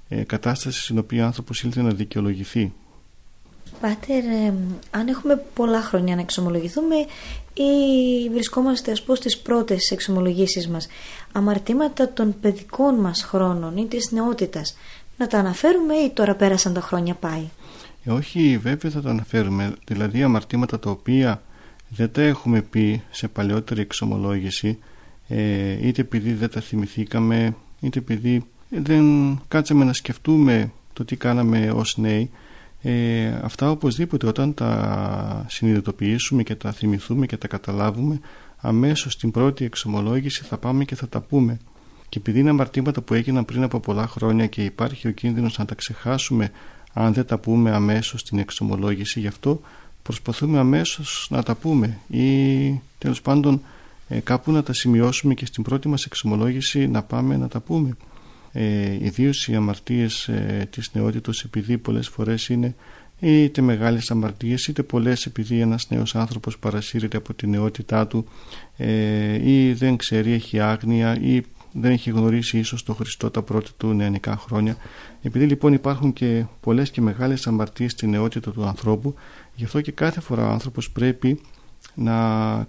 ε, 0.09 0.23
κατάσταση 0.23 0.80
στην 0.80 0.99
οποία 0.99 1.23
ο 1.23 1.26
άνθρωπος 1.26 1.62
ήλθε 1.62 1.83
να 1.83 1.90
δικαιολογηθεί 1.90 2.73
Πάτερ, 3.81 4.25
αν 4.90 5.09
έχουμε 5.09 5.45
πολλά 5.54 5.81
χρόνια 5.81 6.14
να 6.14 6.21
εξομολογηθούμε 6.21 6.95
ή 7.54 8.28
βρισκόμαστε 8.33 8.90
ας 8.90 9.02
πω 9.02 9.14
στις 9.14 9.38
πρώτες 9.38 9.90
εξομολογήσεις 9.90 10.69
μας 10.69 10.87
αμαρτήματα 11.33 12.12
των 12.12 12.35
παιδικών 12.40 12.95
μας 12.95 13.23
χρόνων 13.23 13.76
ή 13.76 13.87
της 13.87 14.11
νεότητας 14.11 14.76
να 15.16 15.26
τα 15.26 15.38
αναφέρουμε 15.38 15.95
ή 15.95 16.11
τώρα 16.11 16.35
πέρασαν 16.35 16.73
τα 16.73 16.81
χρόνια 16.81 17.14
πάει; 17.14 17.49
Ε, 18.04 18.11
όχι 18.11 18.59
βέβαια 18.62 18.90
θα 18.90 19.00
τα 19.00 19.11
αναφέρουμε. 19.11 19.75
Δηλαδή 19.87 20.23
αμαρτήματα 20.23 20.78
τα 20.78 20.90
οποία 20.90 21.43
δεν 21.88 22.12
τα 22.12 22.23
έχουμε 22.23 22.61
πει 22.62 23.02
σε 23.11 23.28
παλαιότερη 23.28 23.81
εξομολόγηση 23.81 24.78
ε, 25.28 25.87
είτε 25.87 26.00
επειδή 26.00 26.33
δεν 26.33 26.50
τα 26.50 26.61
θυμηθήκαμε 26.61 27.54
είτε 27.81 27.99
επειδή 27.99 28.45
δεν 28.69 29.04
κάτσαμε 29.49 29.85
να 29.85 29.93
σκεφτούμε 29.93 30.73
το 30.93 31.04
τι 31.04 31.16
κάναμε 31.16 31.71
ως 31.71 31.97
νέοι 31.97 32.31
ε, 32.87 33.41
αυτά 33.43 33.71
οπωσδήποτε 33.71 34.26
όταν 34.26 34.55
τα 34.55 35.45
συνειδητοποιήσουμε 35.49 36.43
και 36.43 36.55
τα 36.55 36.73
θυμηθούμε 36.73 37.26
και 37.26 37.37
τα 37.37 37.49
καταλάβουμε 37.49 38.21
αμέσως 38.57 39.12
στην 39.12 39.31
πρώτη 39.31 39.64
εξομολόγηση 39.64 40.45
θα 40.45 40.59
πάμε 40.59 40.85
και 40.85 40.95
θα 40.95 41.09
τα 41.09 41.21
πούμε. 41.21 41.59
Και 42.09 42.19
επειδή 42.19 42.38
είναι 42.38 42.50
αμαρτήματα 42.50 43.00
που 43.00 43.14
έγιναν 43.14 43.45
πριν 43.45 43.62
από 43.62 43.81
πολλά 43.81 44.07
χρόνια 44.07 44.47
και 44.47 44.64
υπάρχει 44.64 45.09
ο 45.09 45.11
κίνδυνος 45.11 45.59
να 45.59 45.64
τα 45.64 45.75
ξεχάσουμε 45.75 46.50
αν 46.93 47.12
δεν 47.12 47.26
τα 47.26 47.38
πούμε 47.38 47.71
αμέσως 47.71 48.21
στην 48.21 48.38
εξομολόγηση 48.38 49.21
γι' 49.21 49.26
αυτό 49.26 49.61
προσπαθούμε 50.03 50.59
αμέσως 50.59 51.26
να 51.31 51.43
τα 51.43 51.55
πούμε 51.55 51.99
ή 52.09 52.81
τέλος 52.99 53.23
πάντων 53.23 53.61
ε, 54.09 54.21
κάπου 54.21 54.53
να 54.53 54.62
τα 54.62 54.73
σημειώσουμε 54.73 55.35
και 55.35 55.47
στην 55.47 55.62
πρώτη 55.62 55.88
μας 55.88 56.05
εξομολόγηση 56.05 56.87
να 56.87 57.03
πάμε 57.03 57.37
να 57.37 57.49
τα 57.49 57.61
πούμε 57.61 57.97
ε, 58.56 59.04
ιδίως 59.04 59.49
οι 59.49 59.54
αμαρτίες 59.54 60.28
ε, 60.28 60.68
της 60.70 60.90
νεότητος 60.92 61.44
επειδή 61.44 61.78
πολλές 61.78 62.08
φορές 62.08 62.49
είναι 62.49 62.75
είτε 63.20 63.61
μεγάλες 63.62 64.11
αμαρτίες 64.11 64.66
είτε 64.66 64.82
πολλές 64.82 65.26
επειδή 65.26 65.61
ένας 65.61 65.90
νέος 65.90 66.14
άνθρωπος 66.14 66.58
παρασύρεται 66.58 67.16
από 67.16 67.34
τη 67.34 67.46
νεότητά 67.46 68.06
του 68.06 68.26
ε, 68.76 69.50
ή 69.50 69.73
δεν 69.73 69.96
ξέρει, 69.96 70.32
έχει 70.32 70.61
άγνοια 70.61 71.18
ή 71.20 71.42
δεν 71.73 71.90
έχει 71.90 72.11
γνωρίσει 72.11 72.58
ίσως 72.58 72.82
τον 72.82 72.94
Χριστό 72.94 73.30
τα 73.30 73.42
πρώτα 73.42 73.70
του 73.76 73.92
νεανικά 73.92 74.37
χρόνια. 74.37 74.76
Επειδή 75.23 75.44
λοιπόν 75.44 75.73
υπάρχουν 75.73 76.12
και 76.12 76.44
πολλές 76.61 76.90
και 76.90 77.00
μεγάλες 77.00 77.46
αμαρτίες 77.46 77.92
στη 77.92 78.06
νεότητα 78.06 78.50
του 78.50 78.64
ανθρώπου 78.64 79.14
γι' 79.54 79.64
αυτό 79.64 79.80
και 79.80 79.92
κάθε 79.92 80.20
φορά 80.20 80.46
ο 80.46 80.50
άνθρωπος 80.50 80.90
πρέπει 80.90 81.40
να 81.94 82.14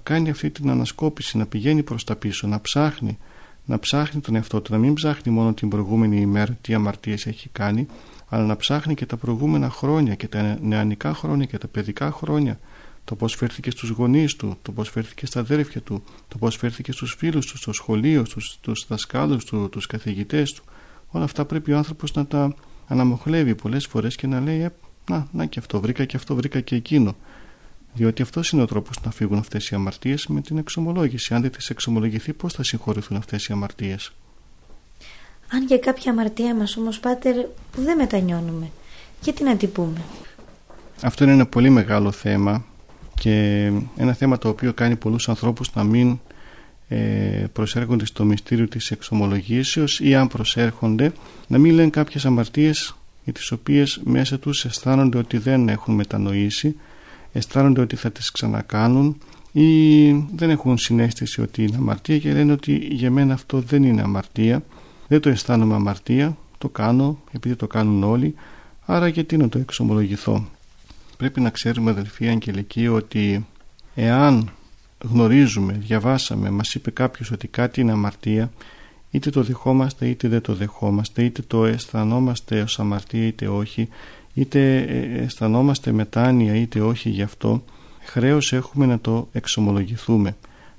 κάνει 0.04 0.30
αυτή 0.30 0.50
την 0.50 0.70
ανασκόπηση 0.70 1.38
να 1.38 1.46
πηγαίνει 1.46 1.84
προς 1.84 2.04
τα 2.04 2.16
πίσω, 2.16 2.48
να 2.48 2.62
ψάχνει 2.62 3.18
να 3.66 3.80
ψάχνει 3.80 4.22
τον 4.22 4.36
εαυτό 4.36 4.62
του, 4.62 4.72
να 4.72 4.78
μην 4.78 4.94
ψάχνει 4.94 5.32
μόνο 5.32 5.54
την 5.54 5.70
προηγούμενη 5.70 6.22
ημέρα 6.22 6.58
τι 6.62 6.74
αμαρτίες 6.74 7.26
έχει 7.26 7.50
κάνει, 7.50 7.88
αλλά 8.30 8.46
να 8.46 8.56
ψάχνει 8.56 8.94
και 8.94 9.06
τα 9.06 9.18
προηγούμενα 9.18 9.70
χρόνια 9.70 10.16
και 10.16 10.28
τα 10.28 10.58
νεανικά 10.62 11.14
χρόνια 11.14 11.46
και 11.46 11.58
τα 11.58 11.68
παιδικά 11.68 12.12
χρόνια, 12.12 12.60
το 13.04 13.16
πώς 13.16 13.36
φέρθηκε 13.36 13.72
στους 13.72 13.90
γονείς 13.90 14.36
του, 14.36 14.58
το 14.62 14.72
πώς 14.72 14.90
φέρθηκε 14.90 15.26
στα 15.26 15.40
αδέρφια 15.40 15.82
του, 15.82 16.04
το 16.28 16.38
πώς 16.38 16.56
φέρθηκε 16.56 16.92
στους 16.92 17.16
φίλους 17.18 17.46
του, 17.46 17.58
στο 17.58 17.74
σχολείο, 17.74 18.26
στους, 18.26 18.52
στους 18.52 18.86
δασκάλους 18.88 19.46
του, 19.46 19.70
τους 19.70 19.88
καθηγητές 19.88 20.54
του. 20.54 20.64
Όλα 21.08 21.24
αυτά 21.24 21.46
πρέπει 21.46 21.72
ο 21.72 21.78
άνθρωπος 21.78 22.14
να 22.14 22.26
τα 22.26 22.56
αναμοχλεύει 22.88 23.56
πολλές 23.56 23.86
φορές 23.86 24.16
και 24.16 24.28
να 24.28 24.40
λέει 24.40 24.60
«Ε, 24.60 24.70
να, 25.10 25.28
να 25.32 25.46
και 25.46 25.60
αυτό 25.60 25.80
βρήκα 25.82 26.06
και 26.06 26.18
αυτό 26.18 26.36
βρήκα 26.36 26.60
και 26.60 26.76
εκείνο 26.76 27.16
διότι 27.96 28.22
αυτός 28.22 28.50
είναι 28.50 28.62
ο 28.62 28.66
τρόπος 28.66 28.96
να 29.04 29.12
φύγουν 29.12 29.38
αυτές 29.38 29.70
οι 29.70 29.76
αμαρτίες 29.76 30.28
με 30.28 30.42
την 30.42 30.58
εξομολόγηση. 30.58 31.34
Αν 31.34 31.42
δεν 31.42 31.52
τις 31.52 31.70
εξομολογηθεί, 31.70 32.34
πώς 32.34 32.54
θα 32.54 32.64
συγχωρηθούν 32.64 33.18
αυτές 33.18 33.48
οι 33.48 33.54
αμαρτίες; 33.54 34.12
Αν 35.52 35.66
για 35.66 35.78
κάποια 35.78 36.12
αμαρτία 36.12 36.56
μας 36.56 36.78
όμως, 36.78 37.00
Πάτερ, 37.00 37.36
δεν 37.76 37.98
μετανιώνουμε, 37.98 38.72
γιατί 39.22 39.44
να 39.44 39.56
την 39.56 39.72
πούμε; 39.72 40.02
Αυτό 41.02 41.24
είναι 41.24 41.34
ένα 41.34 41.46
πολύ 41.46 41.70
μεγάλο 41.70 42.12
θέμα 42.12 42.66
και 43.20 43.66
ένα 43.98 44.14
θέμα 44.14 44.38
το 44.38 44.50
οποίο 44.50 44.74
κάνει 44.74 44.96
πολλούς 44.96 45.30
ανθρώπους 45.30 45.74
να 45.74 45.84
μην 45.84 46.20
ε, 46.88 47.46
προσέρχονται 47.54 48.06
στο 48.06 48.24
μυστήριο 48.26 48.68
της 48.68 48.92
εξομολογήσεως 48.92 50.00
ή 50.00 50.16
αν 50.16 50.28
προσέρχονται 50.28 51.12
να 51.48 51.58
μην 51.58 51.74
λένε 51.74 51.90
κάποιες 51.90 52.26
αμαρτίες 52.26 52.96
για 53.24 53.34
τις 53.34 53.52
οποίες 53.52 54.02
μέσα 54.04 54.40
τους 54.40 54.66
αισθάνονται 54.66 55.18
ότι 55.18 55.38
δεν 55.38 55.70
έχουν 55.70 55.96
μετανοήσει 55.96 56.76
αισθάνονται 57.38 57.82
ότι 57.82 57.96
θα 57.96 58.12
τις 58.12 58.32
ξανακάνουν 58.32 59.18
ή 59.52 60.12
δεν 60.12 60.50
έχουν 60.50 60.78
συνέστηση 60.78 61.42
ότι 61.42 61.64
είναι 61.64 61.76
αμαρτία 61.78 62.18
και 62.18 62.34
λένε 62.34 62.52
ότι 62.52 62.88
για 62.92 63.12
μένα 63.12 63.34
αυτό 63.34 63.60
δεν 63.60 63.84
είναι 63.84 64.02
αμαρτία. 64.02 64.64
Δεν 65.08 65.20
το 65.20 65.30
αισθάνομαι 65.30 65.76
αμαρτία 65.76 66.38
το 66.58 66.70
κάνω 66.70 67.20
επειδή 67.32 67.56
το 67.56 67.68
κάνουν 67.68 68.04
όλοι 68.04 68.36
άρα 68.86 69.08
γιατί 69.08 69.38
να 69.38 69.50
το 69.50 69.58
εξομολογηθώ. 69.58 70.48
Πρέπει 71.18 71.42
να 71.42 71.50
ξέρουμε 71.50 71.92
αδελφοί 71.92 72.28
αγγελικοί 72.28 72.88
ότι 72.88 73.46
εάν 73.96 74.52
γνωρίζουμε, 75.04 75.74
διαβάσαμε, 75.74 76.50
μας 76.50 76.74
είπε 76.74 76.92
κάποιος 76.92 77.32
ότι 77.32 77.48
κάτι 77.48 77.82
είναι 77.82 77.92
αμαρτία 77.92 78.52
είτε 79.12 79.30
το 79.30 79.44
δεχόμαστε 79.44 80.08
είτε 80.08 80.28
δεν 80.28 80.42
το 80.42 80.54
δεχόμαστε 80.54 81.24
είτε 81.24 81.42
το 81.48 81.66
αισθανόμαστε 81.66 82.62
ως 82.62 82.80
αμαρτία 82.80 83.28
είτε 83.28 83.48
όχι 83.48 83.90
είτε 84.36 84.78
ε, 84.78 85.24
αισθανόμαστε 85.24 85.92
μετάνοια 85.92 86.56
είτε 86.56 86.82
όχι 86.82 87.10
γι' 87.10 87.22
αυτό 87.22 87.64
χρέος 88.04 88.54
έχουμε 88.54 88.86
να 88.86 89.00
το 89.00 89.28
εξομολογηθούμε. 89.32 90.36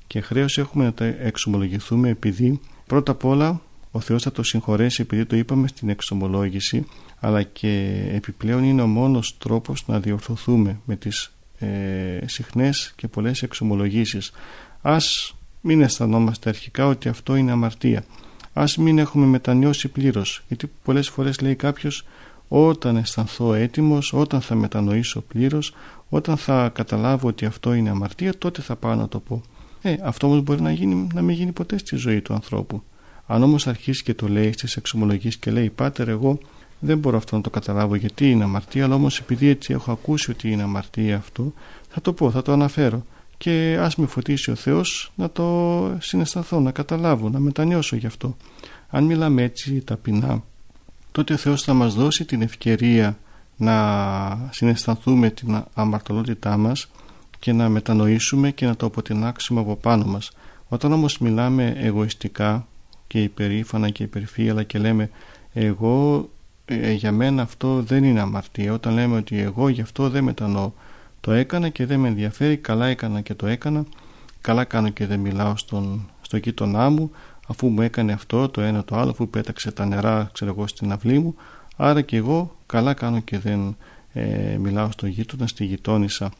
Και 0.06 0.20
χρέος 0.20 0.58
έχουμε 0.58 0.84
να 0.84 0.92
το 0.92 1.04
εξομολογηθούμε 1.04 2.08
επειδή 2.08 2.60
πρώτα 2.86 3.12
απ' 3.12 3.24
όλα 3.24 3.60
ο 3.90 4.00
Θεός 4.00 4.22
θα 4.22 4.32
το 4.32 4.42
συγχωρέσει 4.42 5.02
επειδή 5.02 5.24
το 5.24 5.36
είπαμε 5.36 5.68
στην 5.68 5.88
εξομολόγηση 5.88 6.86
αλλά 7.20 7.42
και 7.42 8.02
επιπλέον 8.12 8.64
είναι 8.64 8.82
ο 8.82 8.86
μόνος 8.86 9.38
τρόπος 9.38 9.86
να 9.86 10.00
διορθωθούμε 10.00 10.80
με 10.84 10.96
τις 10.96 11.32
ε, 11.58 11.66
συχνές 12.26 12.92
και 12.96 13.08
πολλές 13.08 13.42
εξομολογήσεις. 13.42 14.32
Ας 14.82 15.34
μην 15.60 15.82
αισθανόμαστε 15.82 16.48
αρχικά 16.48 16.86
ότι 16.86 17.08
αυτό 17.08 17.36
είναι 17.36 17.52
αμαρτία. 17.52 18.04
Ας 18.52 18.76
μην 18.76 18.98
έχουμε 18.98 19.26
μετανιώσει 19.26 19.88
πλήρως. 19.88 20.42
Γιατί 20.48 20.70
πολλές 20.84 21.08
φορές 21.08 21.40
λέει 21.40 21.54
κάποιος 21.54 22.04
όταν 22.48 22.96
αισθανθώ 22.96 23.54
έτοιμος, 23.54 24.12
όταν 24.12 24.40
θα 24.40 24.54
μετανοήσω 24.54 25.20
πλήρως, 25.20 25.74
όταν 26.08 26.36
θα 26.36 26.68
καταλάβω 26.68 27.28
ότι 27.28 27.44
αυτό 27.44 27.74
είναι 27.74 27.90
αμαρτία, 27.90 28.38
τότε 28.38 28.62
θα 28.62 28.76
πάω 28.76 28.94
να 28.94 29.08
το 29.08 29.20
πω. 29.20 29.42
Ε, 29.82 29.96
αυτό 30.02 30.26
όμως 30.26 30.42
μπορεί 30.42 30.60
να, 30.60 30.72
γίνει, 30.72 31.06
να 31.14 31.22
μην 31.22 31.36
γίνει 31.36 31.52
ποτέ 31.52 31.78
στη 31.78 31.96
ζωή 31.96 32.20
του 32.20 32.34
ανθρώπου. 32.34 32.82
Αν 33.26 33.42
όμως 33.42 33.66
αρχίσει 33.66 34.02
και 34.02 34.14
το 34.14 34.28
λέει 34.28 34.52
στις 34.52 34.76
εξομολογίες 34.76 35.36
και 35.36 35.50
λέει 35.50 35.70
«Πάτερ, 35.70 36.08
εγώ 36.08 36.38
δεν 36.78 36.98
μπορώ 36.98 37.16
αυτό 37.16 37.36
να 37.36 37.42
το 37.42 37.50
καταλάβω 37.50 37.94
γιατί 37.94 38.30
είναι 38.30 38.44
αμαρτία, 38.44 38.84
αλλά 38.84 38.94
όμως 38.94 39.18
επειδή 39.18 39.48
έτσι 39.48 39.72
έχω 39.72 39.92
ακούσει 39.92 40.30
ότι 40.30 40.50
είναι 40.50 40.62
αμαρτία 40.62 41.16
αυτό, 41.16 41.52
θα 41.88 42.00
το 42.00 42.12
πω, 42.12 42.30
θα 42.30 42.42
το 42.42 42.52
αναφέρω 42.52 43.04
και 43.36 43.78
ας 43.80 43.96
με 43.96 44.06
φωτίσει 44.06 44.50
ο 44.50 44.54
Θεός 44.54 45.12
να 45.14 45.30
το 45.30 45.96
συναισθανθώ, 45.98 46.60
να 46.60 46.70
καταλάβω, 46.70 47.28
να 47.28 47.38
μετανιώσω 47.38 47.96
γι' 47.96 48.06
αυτό. 48.06 48.36
Αν 48.88 49.04
μιλάμε 49.04 49.42
έτσι 49.42 49.80
ταπεινά 49.80 50.42
τότε 51.16 51.32
ο 51.32 51.36
Θεός 51.36 51.62
θα 51.62 51.74
μας 51.74 51.94
δώσει 51.94 52.24
την 52.24 52.42
ευκαιρία 52.42 53.18
να 53.56 54.48
συναισθανθούμε 54.50 55.30
την 55.30 55.64
αμαρτωλότητά 55.74 56.56
μας 56.56 56.90
και 57.38 57.52
να 57.52 57.68
μετανοήσουμε 57.68 58.50
και 58.50 58.66
να 58.66 58.76
το 58.76 58.86
αποτινάξουμε 58.86 59.60
από 59.60 59.76
πάνω 59.76 60.04
μας. 60.04 60.30
Όταν 60.68 60.92
όμως 60.92 61.18
μιλάμε 61.18 61.74
εγωιστικά 61.76 62.66
και 63.06 63.22
υπερήφανα 63.22 63.90
και 63.90 64.02
υπερφύαλα 64.02 64.62
και 64.62 64.78
λέμε 64.78 65.10
εγώ 65.52 66.28
ε, 66.64 66.92
για 66.92 67.12
μένα 67.12 67.42
αυτό 67.42 67.82
δεν 67.82 68.04
είναι 68.04 68.20
αμαρτία 68.20 68.72
όταν 68.72 68.94
λέμε 68.94 69.16
ότι 69.16 69.38
εγώ 69.38 69.68
γι' 69.68 69.80
αυτό 69.80 70.08
δεν 70.10 70.24
μετανοώ 70.24 70.72
το 71.20 71.32
έκανα 71.32 71.68
και 71.68 71.86
δεν 71.86 72.00
με 72.00 72.08
ενδιαφέρει 72.08 72.56
καλά 72.56 72.86
έκανα 72.86 73.20
και 73.20 73.34
το 73.34 73.46
έκανα 73.46 73.84
καλά 74.40 74.64
κάνω 74.64 74.88
και 74.88 75.06
δεν 75.06 75.20
μιλάω 75.20 75.56
στον, 75.56 76.08
στο 76.20 76.36
γείτονά 76.36 76.90
μου 76.90 77.10
αφού 77.46 77.68
μου 77.68 77.82
έκανε 77.82 78.12
αυτό 78.12 78.48
το 78.48 78.60
ένα 78.60 78.84
το 78.84 78.96
άλλο 78.96 79.10
αφού 79.10 79.28
πέταξε 79.28 79.72
τα 79.72 79.86
νερά 79.86 80.30
ξέρω 80.32 80.50
εγώ 80.50 80.66
στην 80.66 80.92
αυλή 80.92 81.18
μου 81.18 81.34
άρα 81.76 82.00
και 82.00 82.16
εγώ 82.16 82.56
καλά 82.66 82.94
κάνω 82.94 83.20
και 83.20 83.38
δεν 83.38 83.76
ε, 84.12 84.56
μιλάω 84.60 84.90
στο 84.90 85.06
γείτονα 85.06 85.46
στη 85.46 85.64
γειτόνισσα. 85.64 86.30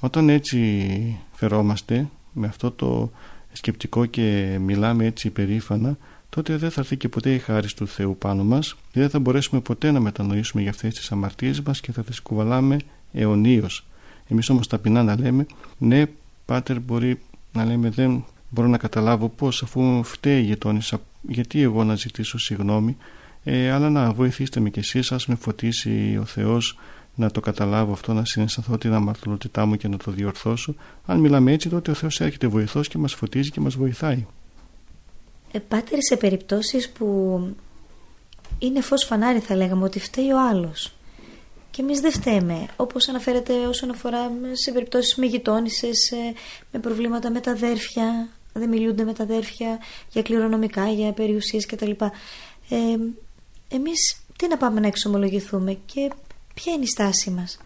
Όταν 0.00 0.28
έτσι 0.28 1.20
φερόμαστε 1.32 2.08
με 2.32 2.46
αυτό 2.46 2.70
το 2.70 3.10
σκεπτικό 3.52 4.06
και 4.06 4.58
μιλάμε 4.60 5.04
έτσι 5.04 5.30
περήφανα 5.30 5.96
τότε 6.28 6.56
δεν 6.56 6.70
θα 6.70 6.80
έρθει 6.80 6.96
και 6.96 7.08
ποτέ 7.08 7.34
η 7.34 7.38
χάρη 7.38 7.72
του 7.72 7.86
Θεού 7.86 8.16
πάνω 8.18 8.44
μας 8.44 8.76
και 8.92 9.00
δεν 9.00 9.10
θα 9.10 9.18
μπορέσουμε 9.18 9.60
ποτέ 9.60 9.90
να 9.90 10.00
μετανοήσουμε 10.00 10.62
για 10.62 10.70
αυτές 10.70 10.94
τις 10.94 11.12
αμαρτίες 11.12 11.60
μας 11.60 11.80
και 11.80 11.92
θα 11.92 12.02
τις 12.02 12.20
κουβαλάμε 12.20 12.76
αιωνίως. 13.12 13.86
Εμείς 14.28 14.48
όμως 14.48 14.66
ταπεινά 14.66 15.02
να 15.02 15.20
λέμε 15.20 15.46
ναι 15.78 16.04
πάτερ 16.44 16.80
μπορεί 16.80 17.20
να 17.52 17.64
λέμε 17.64 17.90
δεν 17.90 18.24
μπορώ 18.48 18.68
να 18.68 18.78
καταλάβω 18.78 19.28
πώς 19.28 19.62
αφού 19.62 20.02
φταίει 20.04 20.40
η 20.40 20.44
γειτόνισσα 20.44 21.00
γιατί 21.28 21.62
εγώ 21.62 21.84
να 21.84 21.94
ζητήσω 21.94 22.38
συγγνώμη 22.38 22.96
ε, 23.44 23.70
αλλά 23.70 23.90
να 23.90 24.12
βοηθήστε 24.12 24.60
με 24.60 24.70
κι 24.70 24.78
εσείς 24.78 25.12
ας 25.12 25.26
με 25.26 25.34
φωτίσει 25.34 26.18
ο 26.20 26.24
Θεός 26.24 26.78
να 27.14 27.30
το 27.30 27.40
καταλάβω 27.40 27.92
αυτό, 27.92 28.12
να 28.12 28.24
συναισθανθώ 28.24 28.78
την 28.78 28.92
αμαρτωλότητά 28.92 29.66
μου 29.66 29.76
και 29.76 29.88
να 29.88 29.96
το 29.96 30.10
διορθώσω. 30.10 30.74
Αν 31.06 31.18
μιλάμε 31.18 31.52
έτσι, 31.52 31.68
τότε 31.68 31.90
ο 31.90 31.94
Θεός 31.94 32.20
έρχεται 32.20 32.46
βοηθός 32.46 32.88
και 32.88 32.98
μας 32.98 33.14
φωτίζει 33.14 33.50
και 33.50 33.60
μας 33.60 33.74
βοηθάει. 33.74 34.26
Ε, 35.52 35.58
πάτερ, 35.58 35.98
σε 36.02 36.16
περιπτώσεις 36.16 36.90
που 36.90 37.40
είναι 38.58 38.80
φως 38.80 39.04
φανάρι 39.04 39.38
θα 39.38 39.56
λέγαμε 39.56 39.84
ότι 39.84 40.00
φταίει 40.00 40.30
ο 40.30 40.48
άλλος 40.48 40.96
και 41.76 41.82
εμείς 41.82 42.00
δεν 42.00 42.12
φταίμε. 42.12 42.66
Όπως 42.76 43.08
αναφέρεται 43.08 43.66
όσον 43.66 43.90
αφορά 43.90 44.30
σε 44.52 44.72
περιπτώσεις 44.72 45.14
με 45.14 45.26
γειτόνισε, 45.26 45.88
με 46.72 46.78
προβλήματα 46.78 47.30
με 47.30 47.40
τα 47.40 47.50
αδέρφια, 47.50 48.28
δεν 48.58 48.68
μιλούνται 48.68 49.04
με 49.04 49.12
τα 49.12 49.22
αδέρφια 49.22 49.78
για 50.10 50.22
κληρονομικά, 50.22 50.88
για 50.88 51.12
περιουσίες 51.12 51.66
κτλ. 51.66 51.90
Ε, 52.68 52.76
Εμείς 53.68 54.20
τι 54.36 54.48
να 54.48 54.56
πάμε 54.56 54.80
να 54.80 54.86
εξομολογηθούμε 54.86 55.78
και 55.86 56.10
ποια 56.54 56.72
είναι 56.72 56.82
η 56.82 56.86
στάση 56.86 57.30
μας; 57.30 57.58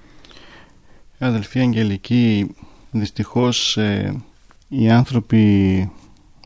Αδελφοί 1.19 1.61
Αγγελική, 1.61 2.55
δυστυχώς 2.91 3.77
ε, 3.77 4.23
οι 4.69 4.91
άνθρωποι 4.91 5.91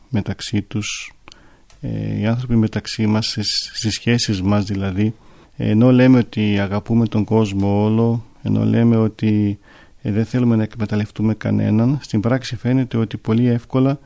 μεταξύ 0.09 0.61
τους, 0.61 1.13
ε, 1.81 2.19
οι 2.19 2.25
άνθρωποι 2.25 2.55
μεταξύ 2.55 3.07
μας, 3.07 3.37
στις 3.73 3.93
σχέσεις 3.93 4.41
μας 4.41 4.65
δηλαδή, 4.65 5.13
ενώ 5.57 5.91
λέμε 5.91 6.17
ότι 6.17 6.59
αγαπούμε 6.59 7.07
τον 7.07 7.23
κόσμο 7.23 7.83
όλο 7.83 8.25
ενώ 8.45 8.65
λέμε 8.65 8.97
ότι 8.97 9.59
ε, 10.01 10.11
δεν 10.11 10.25
θέλουμε 10.25 10.55
να 10.55 10.63
εκμεταλλευτούμε 10.63 11.33
κανέναν 11.33 11.99
στην 12.01 12.19
πράξη 12.19 12.55
φαίνεται 12.55 12.97
ότι 12.97 13.17
πολύ 13.17 13.47
εύκολα 13.47 13.99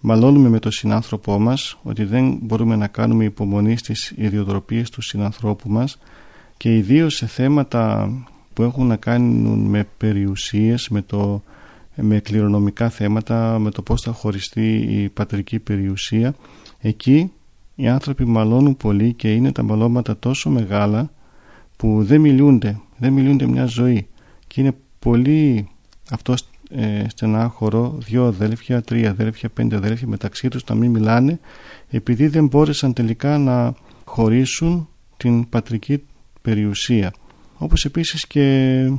μαλώνουμε 0.00 0.48
με 0.48 0.58
τον 0.58 0.72
συνάνθρωπό 0.72 1.38
μας 1.38 1.78
ότι 1.82 2.04
δεν 2.04 2.38
μπορούμε 2.42 2.76
να 2.76 2.86
κάνουμε 2.86 3.24
υπομονή 3.24 3.76
στις 3.76 4.12
ιδιοτροπίες 4.16 4.90
του 4.90 5.02
συνανθρώπου 5.02 5.70
μας 5.70 5.98
και 6.56 6.76
ιδίως 6.76 7.14
σε 7.14 7.26
θέματα 7.26 8.12
που 8.52 8.62
έχουν 8.62 8.86
να 8.86 8.96
κάνουν 8.96 9.58
με 9.58 9.88
περιουσίες 9.96 10.88
με, 10.88 11.02
το, 11.02 11.42
με 11.94 12.18
κληρονομικά 12.18 12.88
θέματα 12.88 13.58
με 13.58 13.70
το 13.70 13.82
πώς 13.82 14.02
θα 14.02 14.12
χωριστεί 14.12 14.74
η 14.76 15.08
πατρική 15.08 15.58
περιουσία. 15.58 16.34
Εκεί 16.80 17.32
οι 17.74 17.88
άνθρωποι 17.88 18.24
μαλώνουν 18.24 18.76
πολύ 18.76 19.12
και 19.12 19.32
είναι 19.32 19.52
τα 19.52 19.62
μαλώματα 19.62 20.18
τόσο 20.18 20.50
μεγάλα 20.50 21.10
που 21.76 22.04
δεν 22.04 22.20
μιλούνται, 22.20 22.80
δεν 22.96 23.12
μιλούνται 23.12 23.46
μια 23.46 23.64
ζωή. 23.64 24.06
Και 24.46 24.60
είναι 24.60 24.74
πολύ 24.98 25.68
αυτός 26.10 26.49
ε, 26.70 27.04
στενάχωρο 27.08 27.98
δύο 27.98 28.24
αδέλφια, 28.24 28.82
τρία 28.82 29.10
αδέλφια, 29.10 29.48
πέντε 29.48 29.76
αδέλφια 29.76 30.08
μεταξύ 30.08 30.48
τους 30.48 30.64
να 30.64 30.74
μην 30.74 30.90
μιλάνε 30.90 31.40
επειδή 31.90 32.26
δεν 32.26 32.46
μπόρεσαν 32.46 32.92
τελικά 32.92 33.38
να 33.38 33.74
χωρίσουν 34.04 34.88
την 35.16 35.48
πατρική 35.48 36.02
περιουσία. 36.42 37.12
Όπως 37.56 37.84
επίσης 37.84 38.26
και 38.26 38.92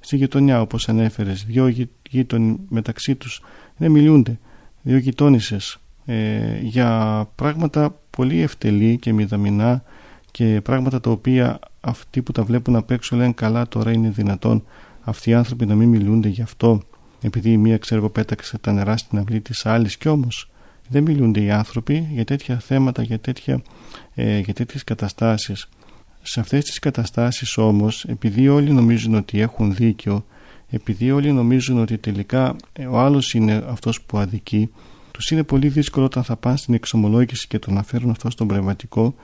στη 0.00 0.16
γειτονιά 0.16 0.60
όπως 0.60 0.88
ανέφερες 0.88 1.44
δύο 1.44 1.74
γείτονοι 2.10 2.56
μεταξύ 2.68 3.14
τους 3.14 3.42
δεν 3.76 3.90
μιλούνται 3.90 4.38
δύο 4.82 4.96
γειτόνισσες. 4.96 5.78
Ε, 6.04 6.58
για 6.62 7.28
πράγματα 7.34 8.00
πολύ 8.10 8.40
ευτελή 8.40 8.98
και 8.98 9.12
μηδαμινά 9.12 9.82
και 10.30 10.60
πράγματα 10.60 11.00
τα 11.00 11.10
οποία 11.10 11.58
αυτοί 11.80 12.22
που 12.22 12.32
τα 12.32 12.42
βλέπουν 12.42 12.76
απ' 12.76 12.90
έξω 12.90 13.16
λένε 13.16 13.32
καλά 13.32 13.68
τώρα 13.68 13.92
είναι 13.92 14.10
δυνατόν 14.10 14.64
αυτοί 15.00 15.30
οι 15.30 15.34
άνθρωποι 15.34 15.66
να 15.66 15.74
μην 15.74 15.88
μιλούνται 15.88 16.28
γι' 16.28 16.42
αυτό 16.42 16.82
επειδή 17.22 17.52
η 17.52 17.56
μία 17.56 17.78
ξέρω 17.78 18.10
πέταξε 18.10 18.58
τα 18.58 18.72
νερά 18.72 18.96
στην 18.96 19.18
αυλή 19.18 19.40
της 19.40 19.66
άλλης 19.66 19.96
κι 19.96 20.08
όμως. 20.08 20.50
Δεν 20.88 21.02
μιλούνται 21.02 21.40
οι 21.40 21.50
άνθρωποι 21.50 22.08
για 22.12 22.24
τέτοια 22.24 22.58
θέματα, 22.58 23.02
για, 23.02 23.18
τέτοια, 23.18 23.62
ε, 24.14 24.38
για 24.38 24.54
τέτοιες 24.54 24.84
καταστάσεις. 24.84 25.68
Σε 26.22 26.40
αυτές 26.40 26.64
τις 26.64 26.78
καταστάσεις 26.78 27.56
όμως, 27.56 28.04
επειδή 28.04 28.48
όλοι 28.48 28.72
νομίζουν 28.72 29.14
ότι 29.14 29.40
έχουν 29.40 29.74
δίκιο, 29.74 30.24
επειδή 30.70 31.10
όλοι 31.10 31.32
νομίζουν 31.32 31.78
ότι 31.78 31.98
τελικά 31.98 32.56
ε, 32.72 32.86
ο 32.86 32.98
άλλος 32.98 33.34
είναι 33.34 33.64
αυτός 33.68 34.02
που 34.02 34.18
αδικεί, 34.18 34.70
τους 35.10 35.30
είναι 35.30 35.42
πολύ 35.42 35.68
δύσκολο 35.68 36.04
όταν 36.04 36.24
θα 36.24 36.36
πάνε 36.36 36.56
στην 36.56 36.74
εξομολόγηση 36.74 37.46
και 37.46 37.58
τον 37.58 37.78
αφέρουν 37.78 38.10
αυτό 38.10 38.30
στον 38.30 38.46
πνευματικό 38.46 39.14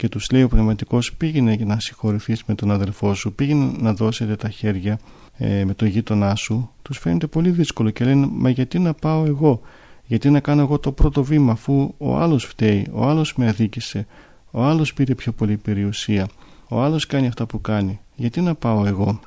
και 0.00 0.08
τους 0.08 0.30
λέει 0.30 0.42
ο 0.42 0.48
πνευματικός 0.48 1.12
πήγαινε 1.12 1.56
να 1.60 1.80
συγχωρηθείς 1.80 2.44
με 2.44 2.54
τον 2.54 2.70
αδελφό 2.70 3.14
σου, 3.14 3.32
πήγαινε 3.32 3.72
να 3.78 3.94
δώσετε 3.94 4.36
τα 4.36 4.48
χέρια 4.48 4.98
ε, 5.36 5.64
με 5.64 5.74
τον 5.74 5.88
γείτονά 5.88 6.34
σου, 6.34 6.70
τους 6.82 6.98
φαίνεται 6.98 7.26
πολύ 7.26 7.50
δύσκολο 7.50 7.90
και 7.90 8.04
λένε 8.04 8.28
μα 8.32 8.50
γιατί 8.50 8.78
να 8.78 8.94
πάω 8.94 9.24
εγώ, 9.24 9.60
γιατί 10.06 10.30
να 10.30 10.40
κάνω 10.40 10.62
εγώ 10.62 10.78
το 10.78 10.92
πρώτο 10.92 11.24
βήμα 11.24 11.52
αφού 11.52 11.94
ο 11.98 12.16
άλλος 12.16 12.44
φταίει, 12.44 12.86
ο 12.92 13.06
άλλος 13.06 13.34
με 13.34 13.48
αδίκησε, 13.48 14.06
ο 14.50 14.62
άλλος 14.62 14.94
πήρε 14.94 15.14
πιο 15.14 15.32
πολύ 15.32 15.56
περιουσία, 15.56 16.28
ο 16.68 16.82
άλλος 16.82 17.06
κάνει 17.06 17.26
αυτά 17.26 17.46
που 17.46 17.60
κάνει, 17.60 18.00
γιατί 18.14 18.40
να 18.40 18.54
πάω 18.54 18.86
εγώ; 18.86 19.20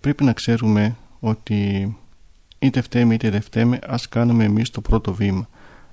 Πρέπει 0.00 0.24
να 0.24 0.32
ξέρουμε 0.32 0.96
ότι 1.20 1.96
είτε 2.58 2.80
φταίμε 2.80 3.14
είτε 3.14 3.30
δεν 3.30 3.42
φταίμε, 3.42 3.78
ας 3.86 4.08
κάνουμε 4.08 4.44
εμείς 4.44 4.70
το 4.70 4.80
πρώτο 4.80 5.14
βήμα. 5.14 5.48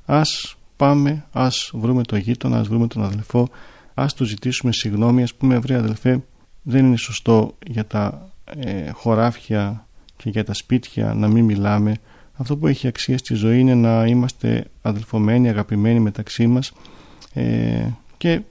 Ας 0.05 0.55
πάμε, 0.75 1.25
ας 1.31 1.71
βρούμε 1.73 2.03
το 2.03 2.15
γείτονα, 2.15 2.59
ας 2.59 2.67
βρούμε 2.67 2.87
τον 2.87 3.03
αδελφό, 3.03 3.49
ας 3.95 4.13
του 4.13 4.23
ζητήσουμε 4.25 4.71
συγγνώμη, 4.71 5.23
ας 5.23 5.33
πούμε 5.33 5.59
βρε 5.59 5.75
αδελφέ, 5.75 6.23
δεν 6.61 6.85
είναι 6.85 6.97
σωστό 6.97 7.55
για 7.67 7.85
τα 7.85 8.29
ε, 8.45 8.89
χωράφια 8.89 9.87
και 10.17 10.29
για 10.29 10.43
τα 10.43 10.53
σπίτια 10.53 11.13
να 11.13 11.27
μην 11.27 11.45
μιλάμε. 11.45 11.95
Αυτό 12.33 12.57
που 12.57 12.67
έχει 12.67 12.87
αξία 12.87 13.17
στη 13.17 13.33
ζωή 13.33 13.59
είναι 13.59 13.75
να 13.75 14.05
είμαστε 14.05 14.65
αδελφωμένοι, 14.81 15.49
αγαπημένοι 15.49 15.99
μεταξύ 15.99 16.47
μας 16.47 16.73
ε, 17.33 17.87
και 18.17 18.41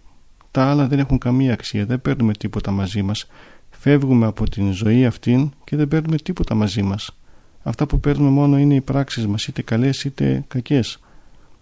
τα 0.51 0.71
άλλα 0.71 0.87
δεν 0.87 0.99
έχουν 0.99 1.19
καμία 1.19 1.53
αξία, 1.53 1.87
δεν 1.87 2.03
παίρνουμε 2.03 2.33
τίποτα 2.33 2.71
μαζί 2.71 3.03
μας. 3.03 3.27
Φεύγουμε 3.71 4.27
από 4.27 4.49
την 4.49 4.73
ζωή 4.73 5.07
αυτήν 5.07 5.51
και 5.65 5.77
δεν 5.77 5.89
παίρνουμε 5.89 6.17
τίποτα 6.17 6.55
μαζί 6.55 6.83
μας. 6.83 7.17
Αυτά 7.63 7.87
που 7.87 8.01
παίρνουμε 8.01 8.31
μόνο 8.31 8.59
είναι 8.59 8.75
οι 8.75 8.81
πράξεις 8.81 9.27
μας, 9.27 9.47
είτε 9.47 9.63
καλές 9.63 10.05
είτε 10.05 10.45
κακές. 10.49 11.01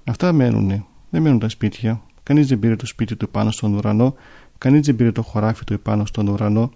Αυτά 0.05 0.33
μένουν, 0.33 0.87
δεν 1.11 1.23
μένουν 1.23 1.39
τα 1.39 1.49
σπίτια. 1.49 2.03
Κανείς 2.33 2.47
δεν 2.47 2.59
πήρε 2.59 2.77
το 2.77 2.87
σπίτι 2.87 3.17
του 3.17 3.29
πάνω 3.29 3.51
στον 3.51 3.75
ουρανό, 3.75 4.15
κανείς 4.59 4.87
δεν 4.87 4.97
πήρε 4.97 5.13
το 5.13 5.23
χωράφι 5.23 5.65
του 5.65 5.73
επάνω 5.73 6.07
στον 6.07 6.29
ουρανό. 6.29 6.71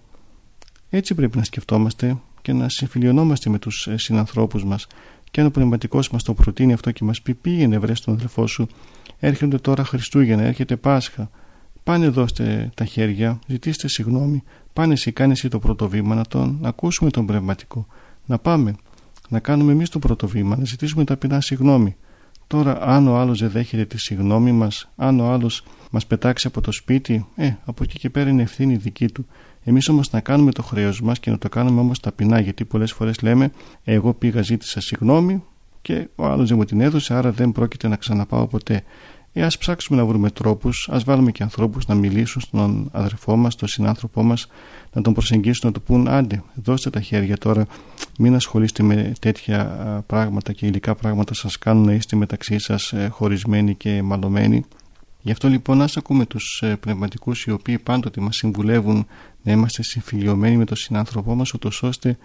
Έτσι 0.89 1.15
πρέπει 1.15 1.37
να 1.37 1.43
σκεφτόμαστε 1.43 2.17
και 2.41 2.53
να 2.53 2.69
συμφιλιωνόμαστε 2.69 3.49
με 3.49 3.59
τους 3.59 3.87
ε, 3.87 3.97
συνανθρώπους 3.97 4.65
μας. 4.65 4.87
Και 5.31 5.41
αν 5.41 5.47
ο 5.47 5.49
πνευματικός 5.49 6.09
μας 6.09 6.23
το 6.23 6.33
προτείνει 6.33 6.73
αυτό 6.73 6.91
και 6.91 7.03
μας 7.03 7.21
πει 7.21 7.33
πήγαινε 7.33 7.77
βρε 7.77 7.93
τον 8.05 8.13
αδελφό 8.13 8.47
σου 8.47 8.67
έρχονται 9.19 9.57
τώρα 9.57 9.83
Χριστούγεννα, 9.83 10.43
έρχεται 10.43 10.75
Πάσχα. 10.75 11.29
Πάνε 11.83 12.07
δώστε 12.07 12.71
τα 12.73 12.85
χέρια, 12.85 13.39
ζητήστε 13.47 13.87
συγγνώμη 13.87 14.43
πάνε 14.73 14.93
εσύ, 14.93 15.11
κάνε 15.11 15.31
εσύ 15.31 15.47
το 15.47 15.59
πρώτο 15.59 15.89
βήμα 15.89 16.15
να 16.15 16.25
τον 16.25 16.57
να 16.61 16.67
ακούσουμε 16.67 17.09
τον 17.09 17.25
πνευματικό. 17.25 17.87
Να 18.25 18.37
πάμε, 18.37 18.75
να 19.29 19.39
κάνουμε 19.39 19.71
εμείς 19.71 19.89
το 19.89 19.99
πρώτο 19.99 20.27
βήμα 20.27 20.57
να 20.57 20.65
ζητήσουμε 20.65 21.03
ταπεινά 21.03 21.41
συγγνώμη 21.41 21.95
Τώρα 22.47 22.81
αν 22.81 23.07
ο 23.07 23.17
άλλος 23.17 23.39
δεν 23.39 23.49
δέχεται 23.49 23.85
τη 23.85 23.99
συγγνώμη 23.99 24.51
μας, 24.51 24.89
αν 24.95 25.19
ο 25.19 25.31
άλλος 25.31 25.63
μας 25.91 26.05
πετάξει 26.05 26.47
από 26.47 26.61
το 26.61 26.71
σπίτι, 26.71 27.27
ε, 27.35 27.51
από 27.65 27.83
εκεί 27.83 27.97
και 27.97 28.09
πέρα 28.09 28.29
είναι 28.29 28.41
ευθύνη 28.41 28.75
δική 28.75 29.07
του. 29.07 29.25
Εμείς 29.63 29.89
όμως 29.89 30.11
να 30.11 30.19
κάνουμε 30.19 30.51
το 30.51 30.63
χρέος 30.63 31.01
μας 31.01 31.19
και 31.19 31.31
να 31.31 31.37
το 31.37 31.49
κάνουμε 31.49 31.79
όμως 31.79 31.99
ταπεινά, 31.99 32.39
γιατί 32.39 32.65
πολλές 32.65 32.91
φορές 32.91 33.21
λέμε 33.21 33.51
εγώ 33.83 34.13
πήγα 34.13 34.41
ζήτησα 34.41 34.81
συγγνώμη 34.81 35.43
και 35.81 36.07
ο 36.15 36.25
άλλος 36.25 36.47
δεν 36.47 36.57
μου 36.57 36.63
την 36.63 36.81
έδωσε, 36.81 37.13
άρα 37.13 37.31
δεν 37.31 37.51
πρόκειται 37.51 37.87
να 37.87 37.95
ξαναπάω 37.95 38.47
ποτέ. 38.47 38.83
Ε, 39.39 39.43
ας 39.43 39.57
ψάξουμε 39.57 39.99
να 39.99 40.05
βρούμε 40.05 40.29
τρόπους, 40.29 40.89
ας 40.91 41.03
βάλουμε 41.03 41.31
και 41.31 41.43
ανθρώπους 41.43 41.87
να 41.87 41.95
μιλήσουν 41.95 42.41
στον 42.41 42.89
αδερφό 42.91 43.35
μας, 43.35 43.53
στον 43.53 43.67
συνάνθρωπό 43.67 44.23
μας, 44.23 44.47
να 44.93 45.01
τον 45.01 45.13
προσεγγίσουν, 45.13 45.61
να 45.67 45.71
του 45.71 45.81
πούν 45.81 46.07
άντε, 46.07 46.43
δώστε 46.53 46.89
τα 46.89 47.01
χέρια 47.01 47.37
τώρα, 47.37 47.65
μην 48.19 48.35
ασχολείστε 48.35 48.83
με 48.83 49.13
τέτοια 49.19 49.63
πράγματα 50.07 50.53
και 50.53 50.65
υλικά 50.65 50.95
πράγματα 50.95 51.33
σας 51.33 51.57
κάνουν 51.57 51.85
να 51.85 51.93
είστε 51.93 52.15
μεταξύ 52.15 52.59
σας 52.59 52.93
ε, 52.93 53.07
χωρισμένοι 53.11 53.75
και 53.75 54.01
μαλωμένοι. 54.01 54.65
Γι' 55.21 55.31
αυτό 55.31 55.47
λοιπόν 55.47 55.81
ας 55.81 55.97
ακούμε 55.97 56.25
τους 56.25 56.61
ε, 56.63 56.75
πνευματικούς 56.75 57.43
οι 57.43 57.51
οποίοι 57.51 57.77
πάντοτε 57.77 58.21
μας 58.21 58.35
συμβουλεύουν 58.35 59.07
να 59.43 59.51
είμαστε 59.51 59.83
συμφιλειωμένοι 59.83 60.57
με 60.57 60.65
τον 60.65 60.77
συνάνθρωπό 60.77 61.35
μας 61.35 61.53
ούτως 61.53 61.83
ώστε 61.83 62.17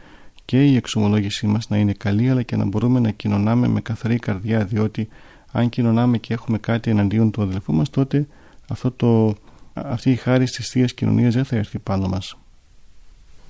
και 0.45 0.65
η 0.65 0.77
εξομολόγησή 0.77 1.47
μας 1.47 1.69
να 1.69 1.77
είναι 1.77 1.93
καλή 1.93 2.31
αλλά 2.31 2.43
και 2.43 2.57
να 2.57 2.65
μπορούμε 2.65 3.01
να 3.01 3.11
κοινωνάμε 3.11 3.69
με 3.69 3.81
καθαρή 3.81 4.19
καρδιά 4.19 4.65
διότι 4.65 5.09
αν 5.53 5.69
κοινωνάμε 5.69 6.19
και 6.19 6.35
έχουμε 6.35 6.59
κάτι 6.59 6.91
εναντίον 6.91 7.31
του 7.31 7.43
αδελφού 7.43 7.73
μας 7.73 7.91
τότε 7.91 8.27
αυτό 8.69 8.91
το, 8.91 9.35
αυτή 9.73 10.11
η 10.11 10.17
χάρη 10.17 10.45
της 10.45 10.69
Θείας 10.69 10.95
Κοινωνίας 10.95 11.35
δεν 11.35 11.45
θα 11.45 11.57
έρθει 11.57 11.79
πάνω 11.79 12.09
μας. 12.09 12.37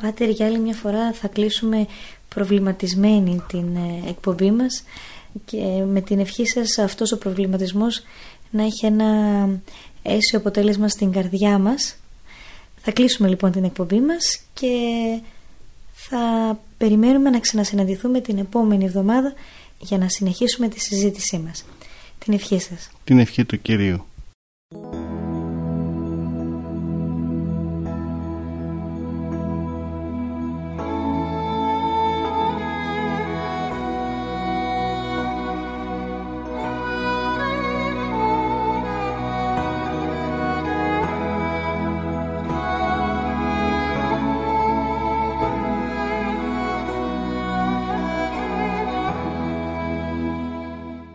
Πάτερ 0.02 0.28
για 0.28 0.46
άλλη 0.46 0.58
μια 0.58 0.74
φορά 0.74 1.12
θα 1.12 1.28
κλείσουμε 1.28 1.86
προβληματισμένη 2.28 3.42
την 3.48 3.76
ε, 3.76 4.08
εκπομπή 4.08 4.50
μας 4.50 4.82
και 5.44 5.84
με 5.86 6.00
την 6.00 6.18
ευχή 6.18 6.46
σας 6.46 6.78
αυτός 6.78 7.12
ο 7.12 7.18
προβληματισμός 7.18 8.02
να 8.50 8.64
έχει 8.64 8.86
ένα 8.86 9.48
αίσιο 10.02 10.38
αποτέλεσμα 10.38 10.88
στην 10.88 11.12
καρδιά 11.12 11.58
μας. 11.58 11.96
Θα 12.76 12.90
κλείσουμε 12.90 13.28
λοιπόν 13.28 13.52
την 13.52 13.64
εκπομπή 13.64 14.00
μας 14.00 14.40
και 14.52 14.76
θα 15.92 16.18
περιμένουμε 16.76 17.30
να 17.30 17.38
ξανασυναντηθούμε 17.38 18.20
την 18.20 18.38
επόμενη 18.38 18.84
εβδομάδα 18.84 19.32
για 19.78 19.98
να 19.98 20.08
συνεχίσουμε 20.08 20.68
τη 20.68 20.80
συζήτησή 20.80 21.38
μας. 21.38 21.64
Την 22.24 22.32
ευχή 22.32 22.58
σας. 22.61 22.90
Την 23.04 23.18
ευχή 23.18 23.44
του 23.44 23.61
Κυρίου. 23.61 24.06